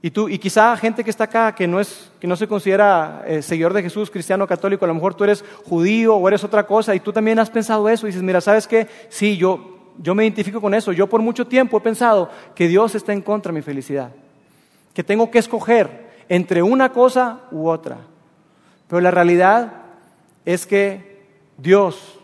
[0.00, 3.24] Y, tú, y quizá gente que está acá que no, es, que no se considera
[3.26, 6.66] eh, seguidor de Jesús, cristiano católico, a lo mejor tú eres judío o eres otra
[6.66, 8.86] cosa y tú también has pensado eso y dices, mira, ¿sabes qué?
[9.08, 10.92] Sí, yo, yo me identifico con eso.
[10.92, 14.12] Yo por mucho tiempo he pensado que Dios está en contra de mi felicidad.
[14.94, 17.98] Que tengo que escoger entre una cosa u otra.
[18.86, 19.72] Pero la realidad
[20.44, 22.20] es que Dios,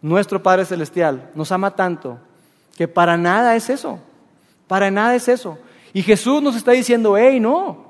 [0.00, 2.18] nuestro Padre Celestial, nos ama tanto
[2.76, 3.98] que para nada es eso.
[4.66, 5.58] Para nada es eso.
[5.92, 7.84] Y Jesús nos está diciendo, hey, no,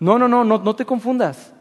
[0.00, 1.52] no, no, no, no, te confundas.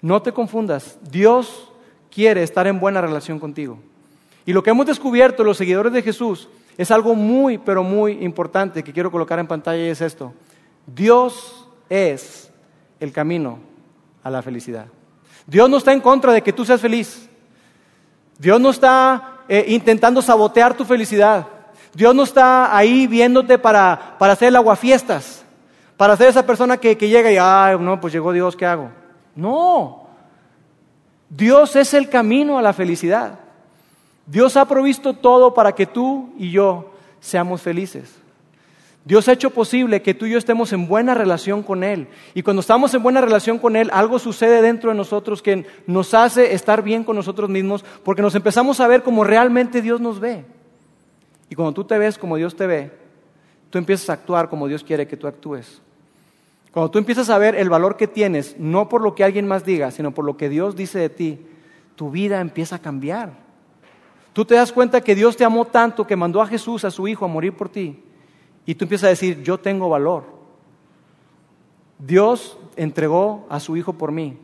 [0.00, 0.98] No te confundas.
[1.10, 1.70] Dios
[2.10, 3.78] quiere estar en buena relación contigo.
[4.44, 8.82] Y lo que hemos descubierto los seguidores de Jesús es algo muy, pero muy importante
[8.82, 10.32] que quiero colocar en pantalla y es esto.
[10.86, 12.50] Dios es
[12.98, 13.58] el camino
[14.24, 14.86] a la felicidad.
[15.46, 17.28] Dios no está en contra de que tú seas feliz.
[18.38, 21.46] Dios no está eh, intentando sabotear tu felicidad.
[21.94, 25.44] Dios no está ahí viéndote para, para hacer el aguafiestas,
[25.96, 28.90] para ser esa persona que, que llega y, ay, no, pues llegó Dios, ¿qué hago?
[29.34, 30.06] No.
[31.28, 33.38] Dios es el camino a la felicidad.
[34.26, 38.22] Dios ha provisto todo para que tú y yo seamos felices.
[39.04, 42.06] Dios ha hecho posible que tú y yo estemos en buena relación con Él.
[42.34, 46.14] Y cuando estamos en buena relación con Él, algo sucede dentro de nosotros que nos
[46.14, 50.20] hace estar bien con nosotros mismos, porque nos empezamos a ver como realmente Dios nos
[50.20, 50.44] ve.
[51.52, 52.90] Y cuando tú te ves como Dios te ve,
[53.68, 55.82] tú empiezas a actuar como Dios quiere que tú actúes.
[56.70, 59.62] Cuando tú empiezas a ver el valor que tienes, no por lo que alguien más
[59.62, 61.44] diga, sino por lo que Dios dice de ti,
[61.94, 63.34] tu vida empieza a cambiar.
[64.32, 67.06] Tú te das cuenta que Dios te amó tanto que mandó a Jesús, a su
[67.06, 68.02] Hijo, a morir por ti
[68.64, 70.24] y tú empiezas a decir, yo tengo valor.
[71.98, 74.38] Dios entregó a su Hijo por mí.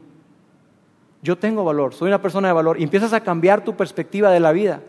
[1.23, 2.79] Yo tengo valor, soy una persona de valor.
[2.79, 4.83] Y empiezas a cambiar tu perspectiva de la vida.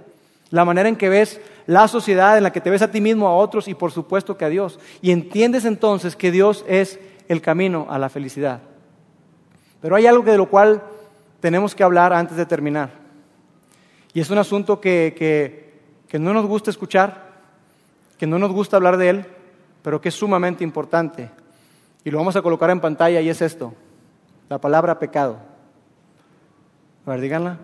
[0.52, 3.28] La manera en que ves la sociedad, en la que te ves a ti mismo,
[3.28, 4.80] a otros y por supuesto que a Dios.
[5.02, 8.62] Y entiendes entonces que Dios es el camino a la felicidad.
[9.82, 10.82] Pero hay algo de lo cual
[11.40, 12.90] tenemos que hablar antes de terminar.
[14.14, 17.30] Y es un asunto que, que, que no nos gusta escuchar,
[18.18, 19.26] que no nos gusta hablar de él,
[19.84, 21.30] pero que es sumamente importante.
[22.04, 23.74] Y lo vamos a colocar en pantalla y es esto,
[24.50, 25.38] la palabra pecado.
[27.06, 27.58] A ver, díganla.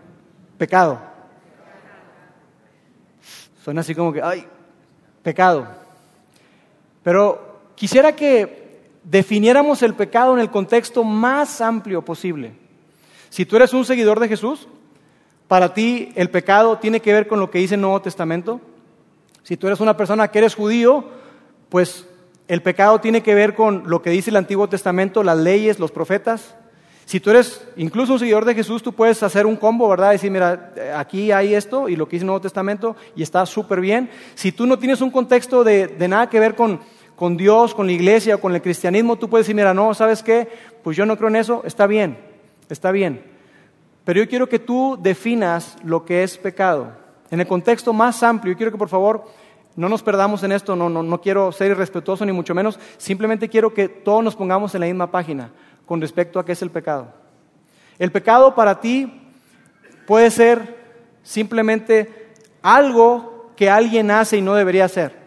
[0.58, 1.15] Pecado.
[3.66, 4.46] Suena así como que, ay,
[5.24, 5.66] pecado.
[7.02, 12.54] Pero quisiera que definiéramos el pecado en el contexto más amplio posible.
[13.32, 14.68] Si tú eres un seguidor de Jesús,
[15.48, 18.62] para ti el pecado tiene que ver con lo que dice el Nuevo Testamento.
[19.42, 21.04] Si tú eres una persona que eres judío,
[21.70, 22.08] pues
[22.48, 25.92] el pecado tiene que ver con lo que dice el Antiguo Testamento, las leyes, los
[25.92, 26.56] profetas.
[27.06, 30.12] Si tú eres incluso un seguidor de Jesús, tú puedes hacer un combo, ¿verdad?
[30.12, 33.80] Decir, mira, aquí hay esto y lo que dice el Nuevo Testamento y está súper
[33.80, 34.10] bien.
[34.34, 36.80] Si tú no tienes un contexto de, nada que ver con,
[37.16, 40.50] con Dios, con la iglesia con el cristianismo, tú puedes decir, mira, no, ¿sabes qué?
[40.84, 42.18] Pues yo no creo en eso, está bien,
[42.70, 43.24] está bien.
[44.04, 46.92] Pero yo quiero que tú definas lo que es pecado.
[47.30, 49.26] En el contexto más amplio, yo quiero que por favor
[49.76, 53.48] no nos perdamos en esto, no, no, no quiero ser irrespetuoso ni mucho menos, simplemente
[53.48, 55.52] quiero que todos nos pongamos en la misma página
[55.86, 57.08] con respecto a qué es el pecado.
[58.00, 59.22] El pecado para ti
[60.06, 60.78] puede ser
[61.24, 65.26] simplemente algo que alguien hace y no debería hacer.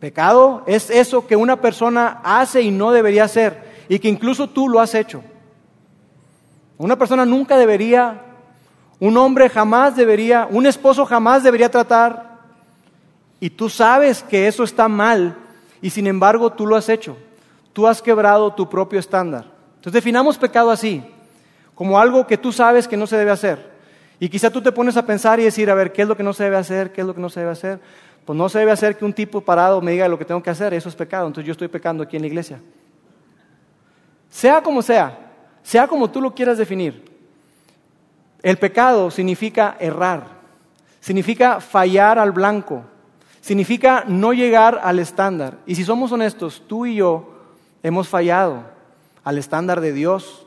[0.00, 4.68] Pecado es eso que una persona hace y no debería hacer y que incluso tú
[4.68, 5.22] lo has hecho.
[6.78, 8.22] Una persona nunca debería,
[8.98, 12.38] un hombre jamás debería, un esposo jamás debería tratar
[13.38, 15.36] y tú sabes que eso está mal
[15.82, 17.16] y sin embargo tú lo has hecho.
[17.72, 19.46] Tú has quebrado tu propio estándar.
[19.76, 21.02] Entonces definamos pecado así,
[21.74, 23.70] como algo que tú sabes que no se debe hacer.
[24.18, 26.22] Y quizá tú te pones a pensar y decir, a ver, ¿qué es lo que
[26.22, 26.92] no se debe hacer?
[26.92, 27.80] ¿Qué es lo que no se debe hacer?
[28.24, 30.50] Pues no se debe hacer que un tipo parado me diga lo que tengo que
[30.50, 32.60] hacer, eso es pecado, entonces yo estoy pecando aquí en la iglesia.
[34.28, 37.10] Sea como sea, sea como tú lo quieras definir,
[38.42, 40.24] el pecado significa errar,
[41.00, 42.84] significa fallar al blanco,
[43.40, 45.58] significa no llegar al estándar.
[45.66, 47.29] Y si somos honestos, tú y yo
[47.82, 48.64] hemos fallado
[49.24, 50.46] al estándar de Dios,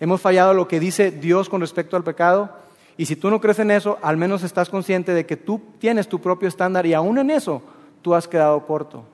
[0.00, 2.50] hemos fallado a lo que dice Dios con respecto al pecado
[2.96, 6.08] y si tú no crees en eso, al menos estás consciente de que tú tienes
[6.08, 7.62] tu propio estándar y aún en eso
[8.02, 9.04] tú has quedado corto,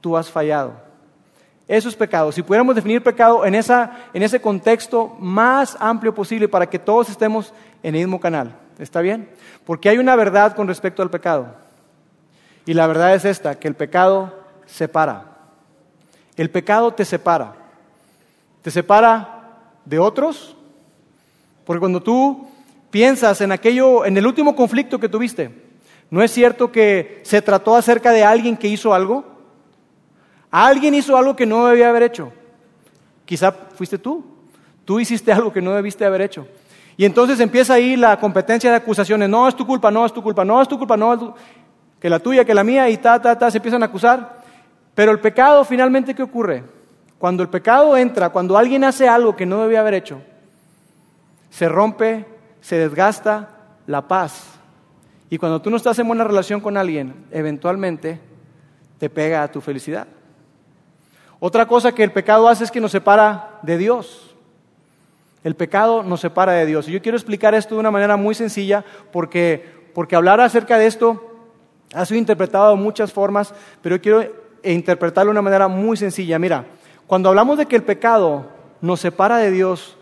[0.00, 0.72] tú has fallado.
[1.68, 2.30] Eso es pecado.
[2.30, 7.52] Si pudiéramos definir pecado en, en ese contexto más amplio posible para que todos estemos
[7.82, 9.28] en el mismo canal, ¿está bien?
[9.64, 11.56] Porque hay una verdad con respecto al pecado.
[12.66, 14.32] Y la verdad es esta, que el pecado
[14.66, 15.35] separa.
[16.36, 17.54] El pecado te separa.
[18.62, 19.42] Te separa
[19.84, 20.56] de otros,
[21.64, 22.48] porque cuando tú
[22.90, 25.50] piensas en aquello, en el último conflicto que tuviste,
[26.10, 29.24] ¿no es cierto que se trató acerca de alguien que hizo algo?
[30.50, 32.32] Alguien hizo algo que no debía haber hecho.
[33.24, 34.24] Quizá fuiste tú.
[34.84, 36.46] Tú hiciste algo que no debiste haber hecho.
[36.96, 39.28] Y entonces empieza ahí la competencia de acusaciones.
[39.28, 41.34] No es tu culpa, no es tu culpa, no es tu culpa, no es tu...
[42.00, 44.35] que la tuya, que la mía, y ta, ta, ta, se empiezan a acusar.
[44.96, 46.64] Pero el pecado, finalmente, ¿qué ocurre?
[47.18, 50.20] Cuando el pecado entra, cuando alguien hace algo que no debía haber hecho,
[51.50, 52.26] se rompe
[52.66, 53.48] se desgasta
[53.86, 54.58] la paz.
[55.30, 58.18] Y cuando tú no estás en buena relación con alguien, eventualmente
[58.98, 60.08] te pega a tu felicidad.
[61.38, 64.34] Otra cosa que el pecado hace es que nos separa de Dios.
[65.44, 66.88] El pecado nos separa de Dios.
[66.88, 70.86] Y yo quiero explicar esto de una manera muy sencilla porque, porque hablar acerca de
[70.86, 71.36] esto
[71.94, 76.38] ha sido interpretado de muchas formas, pero yo quiero interpretarlo de una manera muy sencilla.
[76.38, 76.66] Mira,
[77.06, 78.46] cuando hablamos de que el pecado
[78.80, 79.96] nos separa de Dios,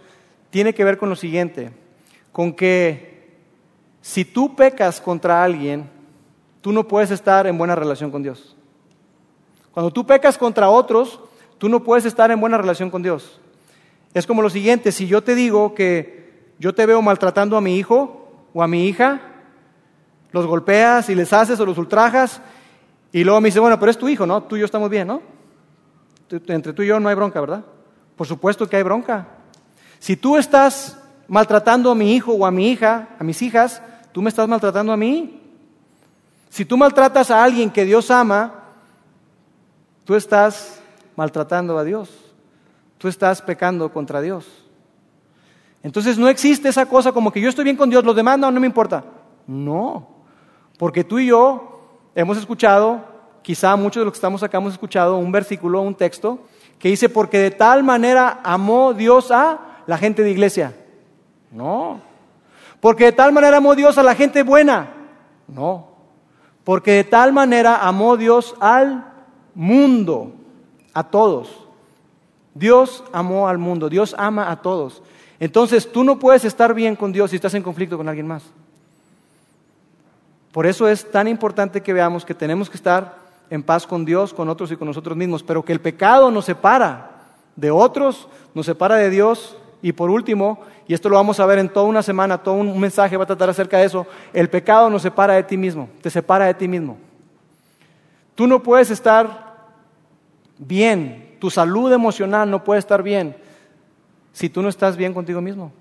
[0.51, 1.73] tiene que ver con lo siguiente
[2.33, 3.39] con que
[4.01, 5.89] si tú pecas contra alguien,
[6.61, 8.57] tú no puedes estar en buena relación con Dios.
[9.71, 11.21] Cuando tú pecas contra otros,
[11.59, 13.41] tú no puedes estar en buena relación con Dios.
[14.15, 16.25] Es como lo siguiente, si yo te digo que
[16.59, 19.21] yo te veo maltratando a mi hijo o a mi hija,
[20.33, 22.41] los golpeas y les haces o los ultrajas,
[23.15, 24.43] y luego me dice, bueno, pero es tu hijo, ¿no?
[24.43, 25.23] Tú y yo estamos bien, ¿no?
[26.49, 27.65] Entre tú y yo no hay bronca, ¿verdad?
[28.17, 29.29] Por supuesto que hay bronca.
[30.01, 30.99] Si tú estás
[31.29, 34.93] maltratando a mi hijo o a mi hija, a mis hijas, tú me estás maltratando
[34.93, 35.41] a mí.
[36.51, 38.53] Si tú maltratas a alguien que Dios ama,
[40.05, 40.83] tú estás
[41.15, 42.11] maltratando a Dios.
[42.99, 44.45] Tú estás pecando contra Dios.
[45.85, 48.51] Entonces no existe esa cosa como que yo estoy bien con Dios, los demás no,
[48.51, 49.05] no me importa.
[49.47, 50.09] No,
[50.77, 51.74] porque tú y yo
[52.15, 53.01] hemos escuchado,
[53.43, 56.39] quizá muchos de los que estamos acá hemos escuchado un versículo, un texto,
[56.79, 60.75] que dice, porque de tal manera amó Dios a la gente de iglesia.
[61.51, 62.01] No.
[62.81, 64.89] Porque de tal manera amó Dios a la gente buena.
[65.47, 65.89] No.
[66.65, 69.12] Porque de tal manera amó Dios al
[69.55, 70.33] mundo,
[70.93, 71.65] a todos.
[72.55, 75.03] Dios amó al mundo, Dios ama a todos.
[75.41, 78.45] Entonces tú no puedes estar bien con Dios si estás en conflicto con alguien más.
[80.55, 83.17] Por eso es tan importante que veamos que tenemos que estar
[83.51, 86.45] en paz con Dios, con otros y con nosotros mismos, pero que el pecado nos
[86.45, 87.11] separa
[87.57, 91.59] de otros, nos separa de Dios y por último, y esto lo vamos a ver
[91.59, 94.89] en toda una semana, todo un mensaje va a tratar acerca de eso, el pecado
[94.89, 96.99] nos separa de ti mismo, te separa de ti mismo.
[98.37, 99.57] Tú no puedes estar
[100.57, 103.37] bien, tu salud emocional no puede estar bien
[104.33, 105.73] si tú no estás bien contigo mismo.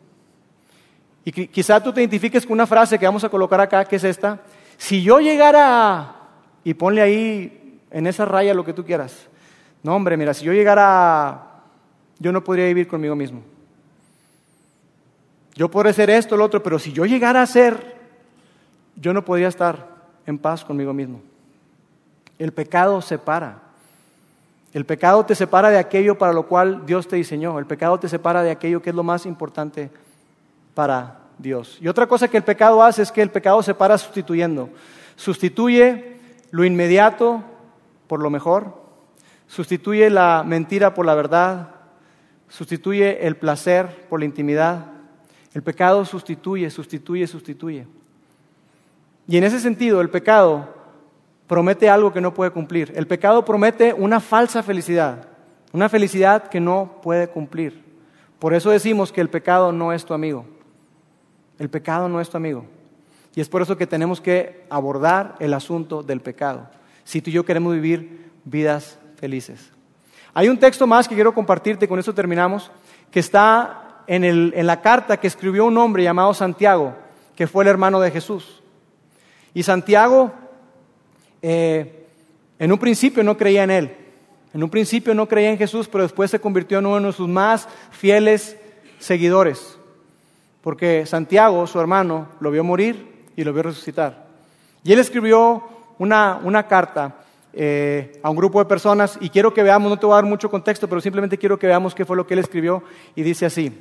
[1.23, 4.03] Y quizá tú te identifiques con una frase que vamos a colocar acá, que es
[4.03, 4.39] esta,
[4.83, 6.15] si yo llegara, a,
[6.65, 9.29] y ponle ahí en esa raya lo que tú quieras,
[9.81, 11.61] no hombre, mira, si yo llegara, a,
[12.19, 13.41] yo no podría vivir conmigo mismo.
[15.55, 17.95] Yo podré ser esto, lo otro, pero si yo llegara a ser,
[18.97, 19.87] yo no podría estar
[20.25, 21.21] en paz conmigo mismo.
[22.37, 23.59] El pecado separa.
[24.73, 27.57] El pecado te separa de aquello para lo cual Dios te diseñó.
[27.57, 29.89] El pecado te separa de aquello que es lo más importante
[30.75, 31.77] para Dios.
[31.81, 34.69] Y otra cosa que el pecado hace es que el pecado se para sustituyendo.
[35.15, 36.17] Sustituye
[36.51, 37.43] lo inmediato
[38.07, 38.81] por lo mejor,
[39.47, 41.69] sustituye la mentira por la verdad,
[42.49, 44.85] sustituye el placer por la intimidad.
[45.53, 47.87] El pecado sustituye, sustituye, sustituye.
[49.27, 50.73] Y en ese sentido, el pecado
[51.47, 52.91] promete algo que no puede cumplir.
[52.95, 55.27] El pecado promete una falsa felicidad,
[55.71, 57.83] una felicidad que no puede cumplir.
[58.39, 60.45] Por eso decimos que el pecado no es tu amigo.
[61.63, 62.65] El pecado no es tu amigo.
[63.33, 66.67] Y es por eso que tenemos que abordar el asunto del pecado.
[67.05, 69.71] Si tú y yo queremos vivir vidas felices.
[70.33, 72.69] Hay un texto más que quiero compartirte, con eso terminamos,
[73.09, 76.95] que está en, en la carta que escribió un hombre llamado Santiago,
[77.33, 78.61] que fue el hermano de Jesús.
[79.53, 80.33] Y Santiago
[81.41, 82.07] eh,
[82.59, 83.95] en un principio no creía en él.
[84.53, 87.29] En un principio no creía en Jesús, pero después se convirtió en uno de sus
[87.29, 88.57] más fieles
[88.99, 89.77] seguidores.
[90.63, 94.25] Porque Santiago, su hermano, lo vio morir y lo vio resucitar.
[94.83, 95.61] Y él escribió
[95.99, 97.17] una, una carta
[97.51, 100.25] eh, a un grupo de personas y quiero que veamos, no te voy a dar
[100.25, 102.81] mucho contexto, pero simplemente quiero que veamos qué fue lo que él escribió
[103.13, 103.71] y dice así.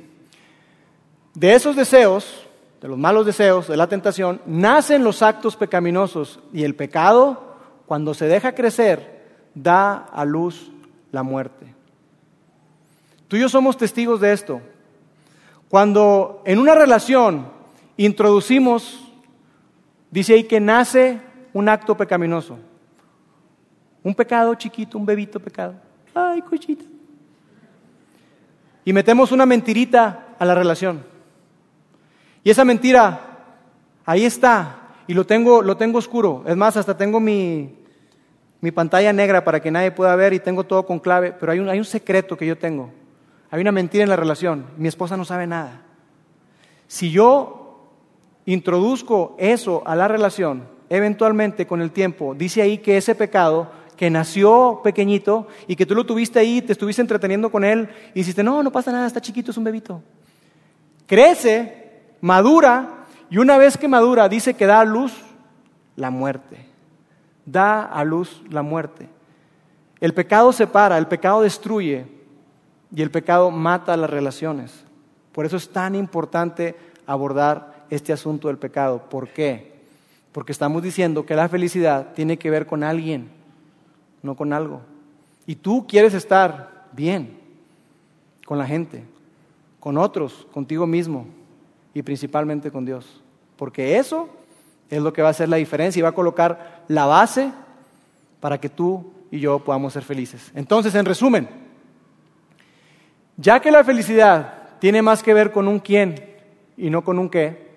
[1.33, 2.45] De esos deseos,
[2.81, 7.55] de los malos deseos, de la tentación, nacen los actos pecaminosos y el pecado
[7.85, 9.23] cuando se deja crecer,
[9.55, 10.71] da a luz
[11.11, 11.73] la muerte.
[13.27, 14.61] Tú y yo somos testigos de esto.
[15.73, 17.47] Cuando en una relación
[17.97, 19.11] introducimos,
[20.11, 21.19] dice ahí que nace
[21.51, 22.59] un acto pecaminoso.
[24.03, 25.73] Un pecado chiquito, un bebito pecado.
[26.13, 26.85] Ay, cochita.
[28.85, 31.03] Y metemos una mentirita a la relación.
[32.43, 33.21] Y esa mentira,
[34.05, 34.75] ahí está,
[35.07, 36.43] y lo tengo, lo tengo oscuro.
[36.45, 37.73] Es más, hasta tengo mi,
[38.61, 41.57] mi pantalla negra para que nadie pueda ver y tengo todo con clave, pero hay
[41.57, 42.91] un, hay un secreto que yo tengo.
[43.53, 44.65] Hay una mentira en la relación.
[44.77, 45.83] Mi esposa no sabe nada.
[46.87, 47.91] Si yo
[48.47, 54.09] introduzco eso a la relación, eventualmente con el tiempo, dice ahí que ese pecado que
[54.09, 58.41] nació pequeñito y que tú lo tuviste ahí, te estuviste entreteniendo con él y dijiste,
[58.41, 60.01] no, no pasa nada, está chiquito, es un bebito.
[61.05, 65.13] Crece, madura y una vez que madura, dice que da a luz
[65.95, 66.65] la muerte.
[67.45, 69.07] Da a luz la muerte.
[70.01, 72.22] El pecado separa, el pecado destruye
[72.95, 74.83] y el pecado mata las relaciones.
[75.31, 76.75] Por eso es tan importante
[77.05, 79.09] abordar este asunto del pecado.
[79.09, 79.73] ¿Por qué?
[80.31, 83.29] Porque estamos diciendo que la felicidad tiene que ver con alguien,
[84.21, 84.81] no con algo.
[85.45, 87.37] Y tú quieres estar bien
[88.45, 89.03] con la gente,
[89.79, 91.25] con otros, contigo mismo
[91.93, 93.23] y principalmente con Dios
[93.63, 94.29] porque eso
[94.89, 97.51] es lo que va a hacer la diferencia y va a colocar la base
[98.39, 100.51] para que tú y yo podamos ser felices.
[100.53, 101.47] Entonces, en resumen,
[103.37, 106.23] ya que la felicidad tiene más que ver con un quién
[106.77, 107.71] y no con un qué,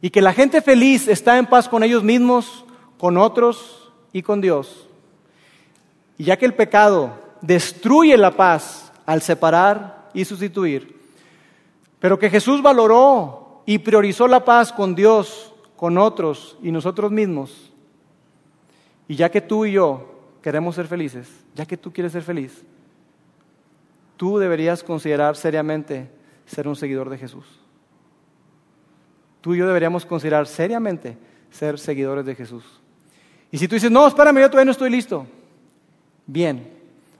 [0.00, 2.64] y que la gente feliz está en paz con ellos mismos,
[2.98, 4.88] con otros y con Dios,
[6.18, 10.98] y ya que el pecado destruye la paz al separar y sustituir,
[11.98, 17.72] pero que Jesús valoró y priorizó la paz con Dios, con otros y nosotros mismos,
[19.08, 22.62] y ya que tú y yo queremos ser felices, ya que tú quieres ser feliz,
[24.16, 26.08] tú deberías considerar seriamente
[26.46, 27.44] ser un seguidor de Jesús.
[29.40, 31.18] Tú y yo deberíamos considerar seriamente
[31.50, 32.64] ser seguidores de Jesús.
[33.50, 35.26] Y si tú dices, no, espérame, yo todavía no estoy listo.
[36.26, 36.66] Bien,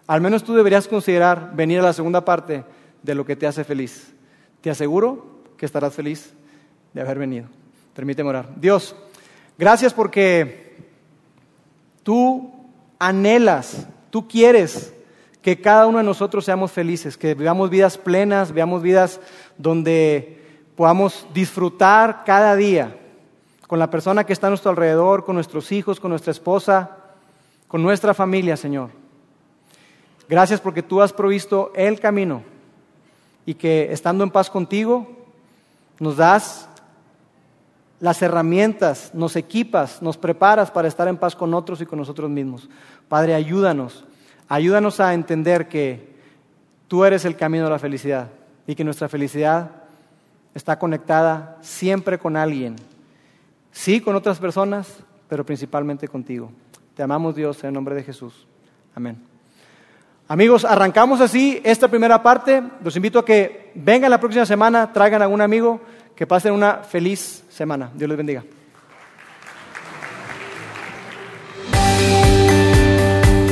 [0.06, 2.64] al menos tú deberías considerar venir a la segunda parte
[3.02, 4.14] de lo que te hace feliz.
[4.60, 6.32] Te aseguro que estarás feliz
[6.94, 7.46] de haber venido.
[7.94, 8.48] Permíteme orar.
[8.56, 8.96] Dios,
[9.58, 10.76] gracias porque
[12.02, 12.50] tú
[12.98, 14.93] anhelas, tú quieres
[15.44, 19.20] que cada uno de nosotros seamos felices, que vivamos vidas plenas, veamos vidas
[19.58, 20.42] donde
[20.74, 22.96] podamos disfrutar cada día
[23.66, 26.96] con la persona que está a nuestro alrededor, con nuestros hijos, con nuestra esposa,
[27.68, 28.88] con nuestra familia, Señor.
[30.30, 32.42] Gracias porque tú has provisto el camino
[33.44, 35.06] y que estando en paz contigo,
[36.00, 36.70] nos das
[38.00, 42.30] las herramientas, nos equipas, nos preparas para estar en paz con otros y con nosotros
[42.30, 42.66] mismos.
[43.10, 44.06] Padre, ayúdanos,
[44.48, 46.14] ayúdanos a entender que
[46.88, 48.28] tú eres el camino de la felicidad
[48.66, 49.70] y que nuestra felicidad
[50.54, 52.76] está conectada siempre con alguien.
[53.72, 56.50] Sí, con otras personas, pero principalmente contigo.
[56.94, 58.46] Te amamos Dios en el nombre de Jesús.
[58.94, 59.18] Amén.
[60.28, 62.62] Amigos, arrancamos así esta primera parte.
[62.82, 65.80] Los invito a que vengan la próxima semana, traigan a algún amigo,
[66.14, 67.90] que pasen una feliz semana.
[67.94, 68.44] Dios les bendiga.